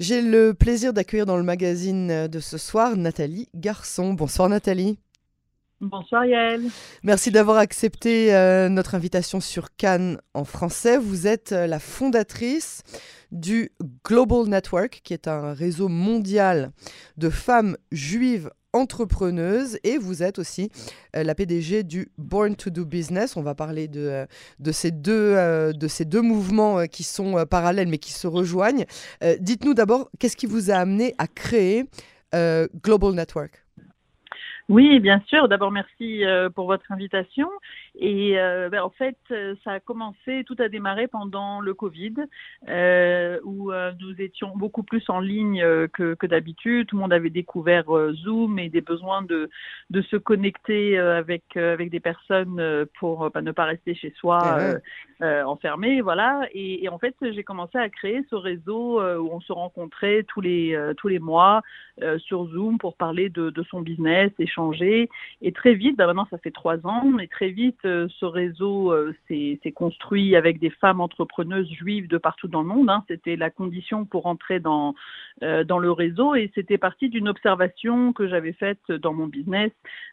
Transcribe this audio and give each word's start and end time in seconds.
J'ai 0.00 0.22
le 0.22 0.54
plaisir 0.54 0.92
d'accueillir 0.92 1.24
dans 1.24 1.36
le 1.36 1.44
magazine 1.44 2.26
de 2.26 2.40
ce 2.40 2.58
soir 2.58 2.96
Nathalie 2.96 3.48
Garçon. 3.54 4.12
Bonsoir 4.12 4.48
Nathalie. 4.48 4.98
Bonsoir 5.80 6.24
Yael. 6.24 6.62
Merci 7.04 7.30
d'avoir 7.30 7.58
accepté 7.58 8.34
euh, 8.34 8.68
notre 8.68 8.96
invitation 8.96 9.40
sur 9.40 9.76
Cannes 9.76 10.18
en 10.32 10.44
français. 10.44 10.98
Vous 10.98 11.28
êtes 11.28 11.52
euh, 11.52 11.68
la 11.68 11.78
fondatrice 11.78 12.82
du 13.30 13.70
Global 14.04 14.46
Network, 14.46 15.00
qui 15.04 15.12
est 15.12 15.28
un 15.28 15.52
réseau 15.52 15.88
mondial 15.88 16.72
de 17.16 17.30
femmes 17.30 17.76
juives 17.92 18.50
entrepreneuse 18.74 19.78
et 19.84 19.96
vous 19.96 20.22
êtes 20.22 20.38
aussi 20.38 20.70
euh, 21.16 21.22
la 21.22 21.34
PDG 21.34 21.84
du 21.84 22.08
Born 22.18 22.56
to 22.56 22.70
Do 22.70 22.84
Business. 22.84 23.36
On 23.36 23.42
va 23.42 23.54
parler 23.54 23.88
de, 23.88 24.00
euh, 24.00 24.26
de, 24.58 24.72
ces, 24.72 24.90
deux, 24.90 25.12
euh, 25.36 25.72
de 25.72 25.88
ces 25.88 26.04
deux 26.04 26.20
mouvements 26.20 26.84
qui 26.86 27.04
sont 27.04 27.46
parallèles 27.48 27.88
mais 27.88 27.98
qui 27.98 28.12
se 28.12 28.26
rejoignent. 28.26 28.84
Dites-nous 29.40 29.74
d'abord, 29.74 30.10
qu'est-ce 30.18 30.36
qui 30.36 30.46
vous 30.46 30.70
a 30.70 30.74
amené 30.74 31.14
à 31.18 31.26
créer 31.26 31.84
Global 32.82 33.12
Network? 33.12 33.64
Oui, 34.68 34.98
bien 34.98 35.22
sûr. 35.28 35.48
D'abord, 35.48 35.70
merci 35.70 36.22
pour 36.54 36.66
votre 36.66 36.90
invitation. 36.90 37.48
Et 37.98 38.38
euh, 38.38 38.68
ben, 38.68 38.82
en 38.82 38.90
fait, 38.90 39.16
euh, 39.30 39.54
ça 39.62 39.72
a 39.72 39.80
commencé, 39.80 40.44
tout 40.44 40.56
a 40.58 40.68
démarré 40.68 41.06
pendant 41.06 41.60
le 41.60 41.74
Covid, 41.74 42.14
où 43.44 43.72
nous 44.00 44.14
étions 44.18 44.52
beaucoup 44.56 44.82
plus 44.82 45.04
en 45.08 45.20
ligne 45.20 45.64
que, 45.92 46.14
que 46.14 46.26
d'habitude. 46.26 46.86
Tout 46.86 46.96
le 46.96 47.02
monde 47.02 47.12
avait 47.12 47.30
découvert 47.30 47.84
Zoom 48.14 48.58
et 48.58 48.68
des 48.68 48.80
besoins 48.80 49.22
de, 49.22 49.50
de 49.90 50.02
se 50.02 50.16
connecter 50.16 50.98
avec, 50.98 51.56
avec 51.56 51.90
des 51.90 52.00
personnes 52.00 52.86
pour 52.98 53.30
ben, 53.30 53.42
ne 53.42 53.52
pas 53.52 53.64
rester 53.64 53.94
chez 53.94 54.12
soi 54.16 54.58
enfermé. 55.20 56.00
Voilà. 56.00 56.46
Et, 56.52 56.84
et, 56.84 56.88
en 56.88 56.98
fait, 56.98 57.14
j'ai 57.20 57.44
commencé 57.44 57.78
à 57.78 57.88
créer 57.88 58.24
ce 58.30 58.34
réseau 58.34 59.00
où 59.00 59.30
on 59.32 59.40
se 59.40 59.52
rencontrait 59.52 60.24
tous 60.24 60.40
les, 60.40 60.78
tous 60.96 61.08
les 61.08 61.18
mois 61.18 61.62
sur 62.18 62.46
Zoom 62.48 62.78
pour 62.78 62.96
parler 62.96 63.28
de, 63.28 63.50
de 63.50 63.62
son 63.64 63.82
business 63.82 64.30
et 64.38 64.46
changé. 64.46 65.08
Et 65.42 65.52
très 65.52 65.74
vite, 65.74 65.96
bah 65.96 66.06
maintenant 66.06 66.26
ça 66.30 66.38
fait 66.38 66.50
trois 66.50 66.84
ans, 66.86 67.04
mais 67.04 67.26
très 67.26 67.50
vite, 67.50 67.78
euh, 67.83 67.83
ce 67.84 68.24
réseau 68.24 68.92
euh, 68.92 69.14
s'est 69.28 69.72
construit 69.72 70.36
avec 70.36 70.58
des 70.58 70.70
femmes 70.70 71.00
entrepreneuses 71.00 71.70
juives 71.70 72.08
de 72.08 72.18
partout 72.18 72.48
dans 72.48 72.62
le 72.62 72.68
monde. 72.68 72.90
Hein. 72.90 73.04
C'était 73.08 73.36
la 73.36 73.50
condition 73.50 74.04
pour 74.04 74.26
entrer 74.26 74.60
dans, 74.60 74.94
euh, 75.42 75.64
dans 75.64 75.78
le 75.78 75.90
réseau 75.90 76.34
et 76.34 76.50
c'était 76.54 76.78
parti 76.78 77.08
d'une 77.08 77.28
observation 77.28 78.12
que 78.12 78.28
j'avais 78.28 78.52
faite 78.52 78.90
dans 78.90 79.12
mon 79.12 79.26
business, 79.26 79.70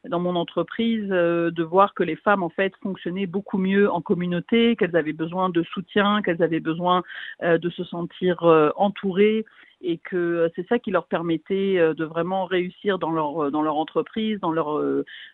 dans 0.07 0.19
mon 0.19 0.35
entreprise, 0.35 1.07
de 1.09 1.63
voir 1.63 1.93
que 1.93 2.03
les 2.03 2.15
femmes 2.15 2.43
en 2.43 2.49
fait 2.49 2.73
fonctionnaient 2.81 3.27
beaucoup 3.27 3.57
mieux 3.57 3.91
en 3.91 4.01
communauté, 4.01 4.75
qu'elles 4.75 4.95
avaient 4.95 5.13
besoin 5.13 5.49
de 5.49 5.63
soutien, 5.63 6.21
qu'elles 6.21 6.43
avaient 6.43 6.59
besoin 6.59 7.03
de 7.41 7.69
se 7.69 7.83
sentir 7.83 8.43
entourées 8.75 9.45
et 9.81 9.97
que 9.97 10.15
euh, 10.15 10.49
c'est 10.55 10.67
ça 10.67 10.79
qui 10.79 10.91
leur 10.91 11.07
permettait 11.07 11.77
euh, 11.77 11.93
de 11.93 12.05
vraiment 12.05 12.45
réussir 12.45 12.99
dans 12.99 13.11
leur 13.11 13.45
euh, 13.45 13.51
dans 13.51 13.61
leur 13.61 13.75
entreprise, 13.75 14.39
dans 14.39 14.51
leur 14.51 14.81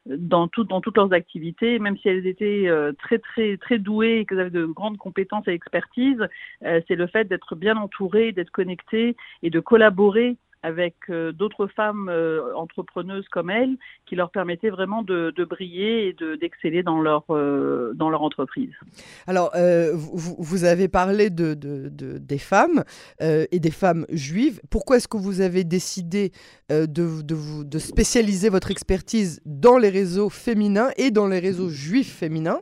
dans 0.05 0.49
dans 0.57 0.81
toutes 0.81 0.97
leurs 0.97 1.13
activités, 1.13 1.79
même 1.79 1.97
si 1.97 2.09
elles 2.09 2.27
étaient 2.27 2.69
très 2.97 3.19
très 3.19 3.57
très 3.57 3.77
douées 3.77 4.19
et 4.19 4.25
qu'elles 4.25 4.39
avaient 4.39 4.49
de 4.49 4.65
grandes 4.65 4.97
compétences 4.97 5.47
et 5.47 5.51
expertises, 5.51 6.27
c'est 6.61 6.95
le 6.95 7.07
fait 7.07 7.25
d'être 7.25 7.55
bien 7.55 7.77
entourées, 7.77 8.31
d'être 8.31 8.51
connectées 8.51 9.15
et 9.43 9.49
de 9.49 9.59
collaborer 9.59 10.37
avec 10.63 10.95
euh, 11.09 11.31
d'autres 11.31 11.67
femmes 11.67 12.09
euh, 12.09 12.55
entrepreneuses 12.55 13.27
comme 13.29 13.49
elles 13.49 13.77
qui 14.05 14.15
leur 14.15 14.31
permettaient 14.31 14.69
vraiment 14.69 15.03
de, 15.03 15.31
briller 15.45 16.07
et 16.07 16.15
d'exceller 16.37 16.83
dans, 16.83 17.01
leur, 17.01 17.23
euh, 17.29 17.93
dans 17.95 18.09
leur 18.09 18.21
entreprise. 18.21 18.73
Alors, 19.27 19.51
vous, 19.93 20.63
avez 20.63 20.87
parlé 20.87 21.29
de, 21.29 21.53
de, 21.53 22.17
des 22.17 22.37
femmes 22.37 22.83
et 23.19 23.59
des 23.59 23.71
femmes 23.71 24.05
juives. 24.09 24.59
Pourquoi 24.69 24.97
est-ce 24.97 25.07
que 25.07 25.17
vous 25.17 25.41
avez 25.41 25.63
décidé 25.63 26.31
de 26.69 27.77
spécialiser 27.77 28.49
votre 28.49 28.71
expertise 28.71 29.41
dans 29.45 29.77
les 29.77 29.89
réseaux 29.89 30.29
féminins 30.29 30.89
et 30.97 31.11
dans 31.11 31.27
les 31.27 31.39
réseaux 31.39 31.69
juifs 31.69 32.15
féminins 32.15 32.59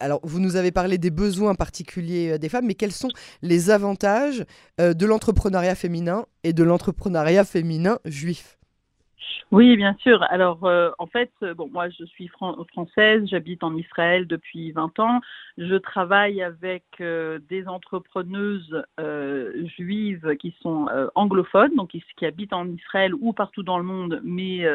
alors, 0.00 0.20
vous 0.22 0.40
nous 0.40 0.56
avez 0.56 0.72
parlé 0.72 0.98
des 0.98 1.10
besoins 1.10 1.54
particuliers 1.54 2.32
euh, 2.32 2.38
des 2.38 2.48
femmes, 2.48 2.66
mais 2.66 2.74
quels 2.74 2.92
sont 2.92 3.10
les 3.42 3.70
avantages 3.70 4.44
euh, 4.80 4.94
de 4.94 5.06
l'entrepreneuriat 5.06 5.74
féminin 5.74 6.26
et 6.44 6.52
de 6.52 6.62
l'entrepreneuriat 6.62 7.44
féminin 7.44 7.98
juif? 8.04 8.58
Oui, 9.52 9.76
bien 9.76 9.94
sûr. 10.00 10.24
Alors, 10.28 10.64
euh, 10.64 10.90
en 10.98 11.06
fait, 11.06 11.30
bon, 11.56 11.68
moi, 11.72 11.88
je 11.88 12.04
suis 12.04 12.28
française, 12.28 13.22
j'habite 13.30 13.62
en 13.62 13.76
Israël 13.76 14.26
depuis 14.26 14.72
20 14.72 14.98
ans. 14.98 15.20
Je 15.56 15.76
travaille 15.76 16.42
avec 16.42 16.82
des 16.98 17.68
entrepreneuses 17.68 18.82
juives 19.76 20.34
qui 20.40 20.52
sont 20.62 20.88
anglophones, 21.14 21.76
donc 21.76 21.90
qui, 21.90 22.02
qui, 22.16 22.26
habitent 22.26 22.52
en 22.52 22.68
Israël 22.68 23.14
ou 23.14 23.32
partout 23.32 23.62
dans 23.62 23.78
le 23.78 23.84
monde, 23.84 24.20
mais 24.24 24.66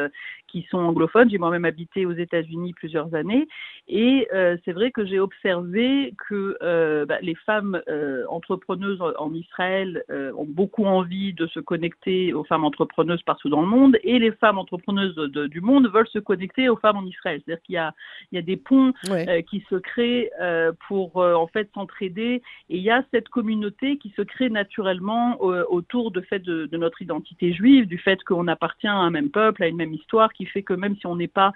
qui 0.52 0.66
sont 0.70 0.78
anglophones. 0.78 1.30
J'ai 1.30 1.38
moi-même 1.38 1.64
habité 1.64 2.06
aux 2.06 2.12
États-Unis 2.12 2.74
plusieurs 2.74 3.14
années, 3.14 3.48
et 3.88 4.28
c'est 4.64 4.72
vrai 4.72 4.90
que 4.90 5.04
j'ai 5.04 5.18
observé 5.18 6.14
que 6.28 7.04
bah, 7.04 7.18
les 7.22 7.34
femmes 7.34 7.80
entrepreneuses 8.28 9.00
en 9.18 9.34
Israël 9.34 10.04
ont 10.10 10.46
beaucoup 10.46 10.84
envie 10.84 11.32
de 11.32 11.46
se 11.46 11.60
connecter 11.60 12.32
aux 12.32 12.44
femmes 12.44 12.64
entrepreneuses 12.64 13.22
partout 13.22 13.48
dans 13.48 13.62
le 13.62 13.68
monde, 13.68 13.96
et 14.04 14.18
les 14.18 14.32
femmes 14.32 14.58
entrepreneuses 14.58 15.16
du 15.16 15.60
monde 15.60 15.88
veulent 15.88 16.08
se 16.08 16.18
connecter 16.18 16.68
aux 16.68 16.76
femmes 16.76 16.98
en 16.98 17.06
Israël. 17.06 17.40
C'est-à-dire 17.44 17.62
qu'il 17.62 17.74
y 17.74 17.78
a, 17.78 17.94
il 18.30 18.36
y 18.36 18.38
a 18.38 18.42
des 18.42 18.56
ponts 18.56 18.92
euh, 19.08 19.42
qui 19.42 19.64
se 19.68 19.76
créent 19.76 20.30
euh, 20.40 20.72
pour 20.88 21.20
euh, 21.20 21.34
en 21.34 21.46
fait 21.46 21.68
s'entraider 21.74 22.42
et 22.68 22.76
il 22.76 22.82
y 22.82 22.90
a 22.90 23.04
cette 23.12 23.28
communauté 23.28 23.98
qui 23.98 24.12
se 24.16 24.22
crée 24.22 24.50
naturellement 24.50 25.40
autour 25.40 26.10
de 26.10 26.20
fait 26.20 26.40
de, 26.40 26.68
notre 26.76 27.02
identité 27.02 27.52
juive, 27.52 27.86
du 27.86 27.98
fait 27.98 28.22
qu'on 28.24 28.48
appartient 28.48 28.86
à 28.86 28.94
un 28.94 29.10
même 29.10 29.30
peuple, 29.30 29.62
à 29.62 29.68
une 29.68 29.76
même 29.76 29.92
histoire, 29.92 30.32
qui 30.42 30.50
fait 30.50 30.62
que 30.62 30.72
même 30.74 30.96
si 30.96 31.06
on 31.06 31.16
n'est 31.16 31.28
pas 31.28 31.52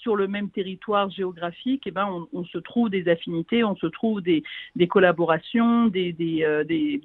sur 0.00 0.16
le 0.16 0.28
même 0.28 0.50
territoire 0.50 1.10
géographique, 1.10 1.82
eh 1.86 1.90
ben 1.90 2.08
on, 2.32 2.44
se 2.44 2.58
trouve 2.58 2.90
des 2.90 3.08
affinités, 3.08 3.64
on 3.64 3.76
se 3.76 3.86
trouve 3.86 4.20
des, 4.20 4.42
des 4.76 4.88
collaborations, 4.88 5.86
des 5.86 6.12
des, 6.12 6.46
des, 6.66 7.00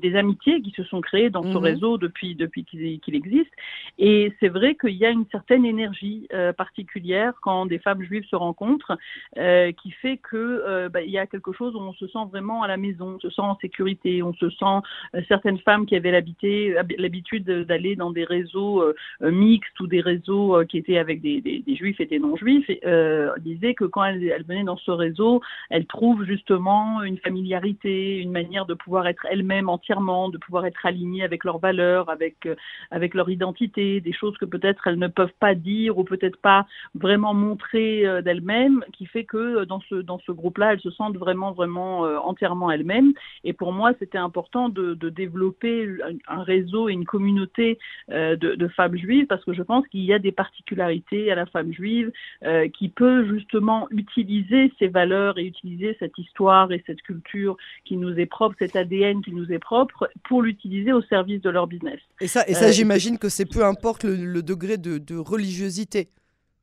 des, 0.00 0.16
amitiés 0.16 0.60
qui 0.62 0.70
se 0.70 0.84
sont 0.84 1.00
créées 1.00 1.30
dans 1.30 1.42
ce 1.42 1.58
mhm. 1.58 1.64
réseau 1.64 1.98
depuis 1.98 2.34
depuis 2.34 2.64
qu'il 2.64 3.14
existe. 3.14 3.50
Et 3.98 4.32
c'est 4.40 4.48
vrai 4.48 4.74
qu'il 4.74 4.96
y 4.96 5.04
a 5.04 5.10
une 5.10 5.26
certaine 5.30 5.64
énergie 5.64 6.26
euh, 6.32 6.52
particulière 6.52 7.34
quand 7.42 7.66
des 7.66 7.78
femmes 7.78 8.02
juives 8.02 8.24
se 8.28 8.36
rencontrent, 8.36 8.96
euh, 9.36 9.72
qui 9.72 9.90
fait 9.90 10.18
que 10.18 10.36
euh, 10.36 10.88
bah, 10.88 11.02
il 11.02 11.10
y 11.10 11.18
a 11.18 11.26
quelque 11.26 11.52
chose 11.52 11.74
où 11.74 11.78
on 11.78 11.92
se 11.92 12.06
sent 12.06 12.26
vraiment 12.30 12.62
à 12.62 12.68
la 12.68 12.76
maison, 12.76 13.16
on 13.16 13.20
se 13.20 13.30
sent 13.30 13.42
en 13.42 13.56
sécurité, 13.58 14.22
on 14.22 14.34
se 14.34 14.50
sent 14.50 15.24
certaines 15.28 15.58
femmes 15.58 15.86
qui 15.86 15.96
avaient 15.96 16.10
l'habitude 16.10 17.44
d'aller 17.44 17.96
dans 17.96 18.10
des 18.10 18.24
réseaux 18.24 18.82
mixtes 19.20 19.78
ou 19.80 19.86
des 19.86 20.00
réseaux 20.00 20.64
qui 20.68 20.78
étaient 20.78 20.98
avec 20.98 21.20
des, 21.20 21.40
des, 21.40 21.60
des 21.60 21.76
juifs 21.76 21.97
des 22.06 22.18
non-juifs, 22.18 22.70
disaient 23.40 23.74
que 23.74 23.84
quand 23.84 24.04
elles, 24.04 24.24
elles, 24.24 24.44
venaient 24.44 24.64
dans 24.64 24.76
ce 24.76 24.90
réseau, 24.90 25.40
elles 25.70 25.86
trouvent 25.86 26.24
justement 26.24 27.02
une 27.02 27.18
familiarité, 27.18 28.18
une 28.18 28.32
manière 28.32 28.66
de 28.66 28.74
pouvoir 28.74 29.06
être 29.06 29.26
elles-mêmes 29.30 29.68
entièrement, 29.68 30.28
de 30.28 30.38
pouvoir 30.38 30.66
être 30.66 30.84
alignées 30.86 31.24
avec 31.24 31.44
leurs 31.44 31.58
valeurs, 31.58 32.10
avec 32.10 32.48
avec 32.90 33.14
leur 33.14 33.28
identité, 33.30 34.00
des 34.00 34.12
choses 34.12 34.36
que 34.38 34.44
peut-être 34.44 34.86
elles 34.86 34.98
ne 34.98 35.08
peuvent 35.08 35.32
pas 35.40 35.54
dire 35.54 35.98
ou 35.98 36.04
peut-être 36.04 36.40
pas 36.40 36.66
vraiment 36.94 37.34
montrer 37.34 38.06
euh, 38.06 38.22
d'elles-mêmes, 38.22 38.84
qui 38.92 39.06
fait 39.06 39.24
que 39.24 39.36
euh, 39.36 39.64
dans 39.64 39.80
ce, 39.88 39.96
dans 39.96 40.18
ce 40.20 40.32
groupe-là, 40.32 40.72
elles 40.72 40.80
se 40.80 40.90
sentent 40.90 41.16
vraiment, 41.16 41.52
vraiment 41.52 42.04
euh, 42.04 42.16
entièrement 42.18 42.70
elles-mêmes. 42.70 43.12
Et 43.44 43.52
pour 43.52 43.72
moi, 43.72 43.92
c'était 43.98 44.18
important 44.18 44.68
de, 44.68 44.94
de, 44.94 45.08
développer 45.08 45.88
un 46.28 46.42
réseau 46.42 46.88
et 46.88 46.92
une 46.92 47.06
communauté 47.06 47.78
de, 48.08 48.68
femmes 48.76 48.96
juives 48.96 49.26
parce 49.26 49.42
que 49.44 49.54
je 49.54 49.62
pense 49.62 49.86
qu'il 49.88 50.04
y 50.04 50.12
a 50.12 50.18
des 50.18 50.32
particularités 50.32 51.32
à 51.32 51.34
la 51.34 51.46
femme 51.46 51.72
juive 51.72 51.87
qui 52.78 52.88
peut 52.88 53.26
justement 53.28 53.88
utiliser 53.90 54.72
ces 54.78 54.88
valeurs 54.88 55.38
et 55.38 55.44
utiliser 55.44 55.96
cette 55.98 56.16
histoire 56.18 56.70
et 56.72 56.82
cette 56.86 57.02
culture 57.02 57.56
qui 57.84 57.96
nous 57.96 58.18
est 58.18 58.26
propre, 58.26 58.56
cet 58.58 58.76
ADN 58.76 59.22
qui 59.22 59.32
nous 59.32 59.50
est 59.52 59.58
propre, 59.58 60.08
pour 60.28 60.42
l'utiliser 60.42 60.92
au 60.92 61.02
service 61.02 61.40
de 61.42 61.50
leur 61.50 61.66
business. 61.66 62.00
Et 62.20 62.26
ça, 62.26 62.44
et 62.46 62.54
ça 62.54 62.70
j'imagine 62.70 63.18
que 63.18 63.28
c'est 63.28 63.46
peu 63.46 63.64
importe 63.64 64.04
le, 64.04 64.16
le 64.16 64.42
degré 64.42 64.76
de, 64.78 64.98
de 64.98 65.16
religiosité. 65.16 66.08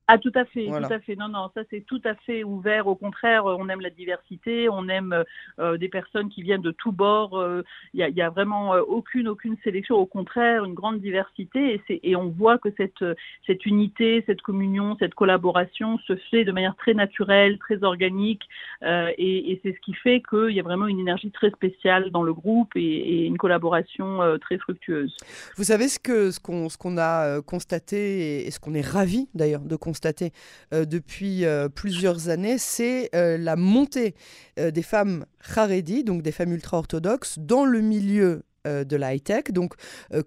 Ah, 0.08 0.20
tout 0.20 0.32
à 0.36 0.46
fait, 0.46 0.68
tout 0.68 0.94
à 0.94 1.00
fait. 1.00 1.16
Non, 1.16 1.30
non, 1.30 1.50
ça 1.56 1.62
c'est 1.72 1.82
tout 1.82 2.02
à 2.04 2.14
fait 2.14 2.44
ouvert. 2.44 2.86
Au 2.86 2.96
contraire, 2.96 3.46
on 3.46 3.68
aime 3.70 3.82
la 3.82 3.90
diversité, 3.90 4.70
on 4.70 4.88
aime 4.88 5.24
euh, 5.60 5.78
des 5.78 5.90
personnes 5.90 6.30
qui 6.30 6.44
viennent 6.44 6.62
de 6.62 6.72
tous 6.72 6.92
bords. 6.92 7.40
Euh, 7.40 7.64
il 7.96 8.06
n'y 8.14 8.22
a, 8.22 8.28
a, 8.28 8.30
vraiment 8.30 8.76
euh, 8.76 8.82
aucune, 8.82 9.28
aucune 9.28 9.58
sélection. 9.64 9.96
Au 9.96 10.06
contraire, 10.06 10.64
une 10.64 10.76
grande 10.76 11.00
diversité. 11.00 11.82
Et, 11.90 12.12
et 12.12 12.16
on 12.16 12.30
voit 12.30 12.60
que 12.60 12.70
cette, 12.78 13.04
cette 13.48 13.66
unité, 13.66 14.24
cette 14.28 14.44
communion, 14.44 14.96
cette 15.00 15.16
collaboration 15.16 15.98
se 16.06 16.16
fait 16.30 16.46
de 16.46 16.52
manière 16.52 16.76
très 16.76 16.94
naturelle, 16.94 17.58
très 17.58 17.84
organique. 17.84 18.44
et, 18.84 19.52
et 19.52 19.60
c'est 19.64 19.74
ce 19.74 19.80
qui 19.80 19.94
fait 19.96 20.22
qu'il 20.30 20.52
y 20.52 20.60
a 20.60 20.64
vraiment 20.64 20.88
une 20.88 21.00
énergie 21.00 21.32
très 21.32 21.50
spéciale 21.50 22.12
dans 22.12 22.22
le 22.22 22.34
groupe 22.34 22.76
et, 22.76 22.82
et 22.82 23.26
une 23.26 23.38
collaboration 23.38 24.20
très 24.40 24.60
fructueuse. 24.60 25.16
Vous 25.58 25.64
savez 25.64 25.88
ce 25.88 25.98
qu'on 25.98 26.32
ce 26.32 26.40
qu'on 26.40 26.70
ce 26.70 26.78
qu'on 26.78 26.98
a 26.98 27.42
constaté 27.42 28.46
et 28.46 28.52
ce 28.52 28.60
qu'on 28.60 28.76
est 28.76 28.86
ravi 28.86 29.28
d'ailleurs 29.34 29.62
de 29.62 29.76
constater 29.76 29.95
constaté 29.96 30.34
euh, 30.74 30.84
depuis 30.84 31.46
euh, 31.46 31.70
plusieurs 31.70 32.28
années, 32.28 32.58
c'est 32.58 33.10
euh, 33.16 33.38
la 33.38 33.56
montée 33.56 34.14
des 34.58 34.82
femmes 34.82 35.26
haredi, 35.56 36.04
donc 36.04 36.22
des 36.22 36.32
femmes 36.32 36.52
ultra-orthodoxes, 36.52 37.40
dans 37.40 37.66
le 37.66 37.82
milieu 37.82 38.44
de 38.66 38.96
la 38.96 39.14
high-tech. 39.14 39.52
Donc, 39.52 39.76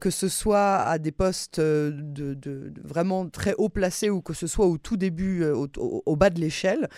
que 0.01 0.11
ce 0.11 0.29
soit 0.29 0.77
à 0.77 0.99
des 0.99 1.13
postes 1.13 1.59
de, 1.61 2.73
vraiment 2.85 3.29
très 3.29 3.55
haut 3.57 3.69
placés 3.69 4.11
ou 4.11 4.21
que 4.21 4.35
ce 4.35 4.47
soit 4.47 4.67
au 4.67 4.77
tout 4.77 4.97
début, 4.97 5.45
au 5.45 6.17
bas 6.17 6.31
de 6.31 6.41
l'échelle, 6.41 6.89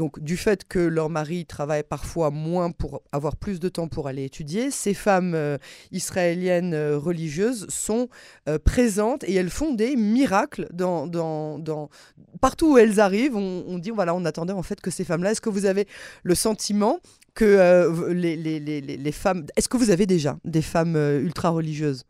donc 0.00 0.18
du 0.18 0.38
fait 0.38 0.66
que 0.66 0.78
leur 0.78 1.10
mari 1.10 1.44
travaille 1.44 1.82
parfois 1.82 2.30
moins 2.30 2.70
pour 2.70 3.02
avoir 3.12 3.36
plus 3.36 3.60
de 3.60 3.68
temps 3.68 3.86
pour 3.86 4.08
aller 4.08 4.24
étudier, 4.24 4.70
ces 4.70 4.94
femmes 4.94 5.34
euh, 5.34 5.58
israéliennes 5.92 6.72
euh, 6.72 6.96
religieuses 6.96 7.66
sont 7.68 8.08
euh, 8.48 8.58
présentes 8.58 9.24
et 9.24 9.34
elles 9.34 9.50
font 9.50 9.74
des 9.74 9.96
miracles 9.96 10.68
dans, 10.72 11.90
partout 12.40 12.72
où 12.72 12.78
elles 12.78 12.98
arrivent. 12.98 13.36
On, 13.36 13.76
dit 13.76 13.90
voilà, 13.90 14.14
on 14.14 14.24
attendait 14.24 14.54
en 14.54 14.62
fait 14.62 14.80
que 14.80 14.90
ces 14.90 15.04
femmes-là. 15.04 15.32
Est-ce 15.32 15.42
que 15.42 15.50
vous 15.50 15.66
avez 15.66 15.86
le 16.22 16.34
sentiment 16.34 17.00
que 17.34 18.10
les, 18.10 19.12
femmes, 19.12 19.44
est-ce 19.54 19.68
que 19.68 19.76
vous 19.76 19.90
avez 19.90 20.06
déjà 20.06 20.38
des 20.46 20.62
femmes 20.62 20.96
ultra 20.96 21.50
religieuses 21.50 22.06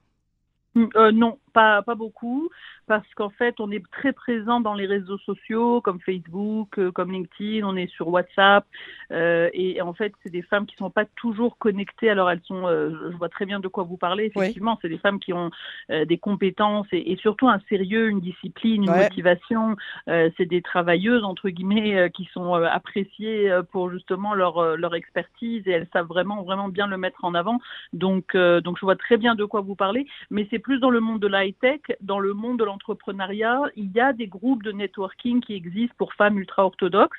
Non, 0.77 1.41
pas, 1.53 1.83
pas 1.83 1.97
beaucoup 1.97 2.51
parce 2.91 3.07
qu'en 3.15 3.31
fait, 3.31 3.55
on 3.61 3.71
est 3.71 3.89
très 3.93 4.13
présent 4.13 4.59
dans 4.59 4.75
les 4.75 4.87
réseaux 4.87 5.19
sociaux 5.19 5.81
comme 5.81 6.01
Facebook, 6.01 6.77
euh, 6.77 6.91
comme 6.91 7.13
LinkedIn, 7.13 7.65
on 7.65 7.77
est 7.77 7.87
sur 7.87 8.09
WhatsApp. 8.09 8.67
Euh, 9.13 9.49
et, 9.53 9.81
en 9.81 9.93
fait, 9.93 10.13
c'est 10.25 10.33
des 10.33 10.43
femmes 10.43 10.67
qui 10.67 10.75
ne 10.75 10.87
sont 10.87 10.91
pas 10.91 11.05
toujours 11.15 11.57
connectées. 11.59 12.11
Alors, 12.11 12.29
elles 12.33 12.43
sont, 12.43 12.67
euh, 12.67 12.91
je 13.13 13.17
vois 13.17 13.29
très 13.29 13.47
bien 13.47 13.61
de 13.61 13.69
quoi 13.69 13.85
vous 13.85 13.97
parlez. 13.97 14.33
Effectivement, 14.35 14.77
c'est 14.83 14.89
des 14.89 14.99
femmes 14.99 15.21
qui 15.21 15.33
ont 15.33 15.53
des 15.89 16.19
compétences 16.19 16.89
et, 16.91 17.17
surtout 17.21 17.49
un 17.49 17.61
sérieux, 17.69 18.09
une 18.09 18.19
discipline, 18.19 18.83
une 18.83 18.91
motivation. 18.91 19.77
c'est 20.09 20.47
des 20.47 20.63
travailleuses, 20.63 21.23
entre 21.23 21.49
guillemets, 21.49 22.11
qui 22.13 22.29
sont 22.33 22.55
appréciées 22.55 23.57
pour 23.71 23.91
justement 23.91 24.35
leur, 24.35 24.77
leur 24.77 24.97
expertise 24.97 25.63
et 25.67 25.71
elles 25.71 25.89
savent 25.93 26.09
vraiment, 26.09 26.43
vraiment 26.43 26.69
bien 26.69 26.89
le 26.89 26.97
mettre 26.97 27.25
en 27.25 27.35
avant. 27.35 27.61
Donc, 27.93 28.37
donc 28.37 28.79
je 28.79 28.85
vois 28.85 28.97
très 28.97 29.17
bien 29.17 29.37
de 29.37 29.45
quoi 29.45 29.61
vous 29.61 29.77
parlez. 29.77 30.07
Mais 30.31 30.49
c'est 30.51 30.59
plus 30.59 30.81
dans 30.81 30.91
le 30.91 31.01
monde 31.01 31.21
de 31.21 31.29
l'high-tech, 31.29 31.81
dans 32.01 32.19
le 32.19 32.35
monde 32.35 32.59
de 32.59 32.65
l'entreprise 32.65 32.80
entrepreneuriat, 32.81 33.63
il 33.77 33.93
y 33.93 34.01
a 34.01 34.13
des 34.13 34.27
groupes 34.27 34.63
de 34.63 34.73
networking 34.73 35.41
qui 35.41 35.55
existent 35.55 35.95
pour 35.99 36.15
femmes 36.15 36.39
ultra-orthodoxes. 36.39 37.19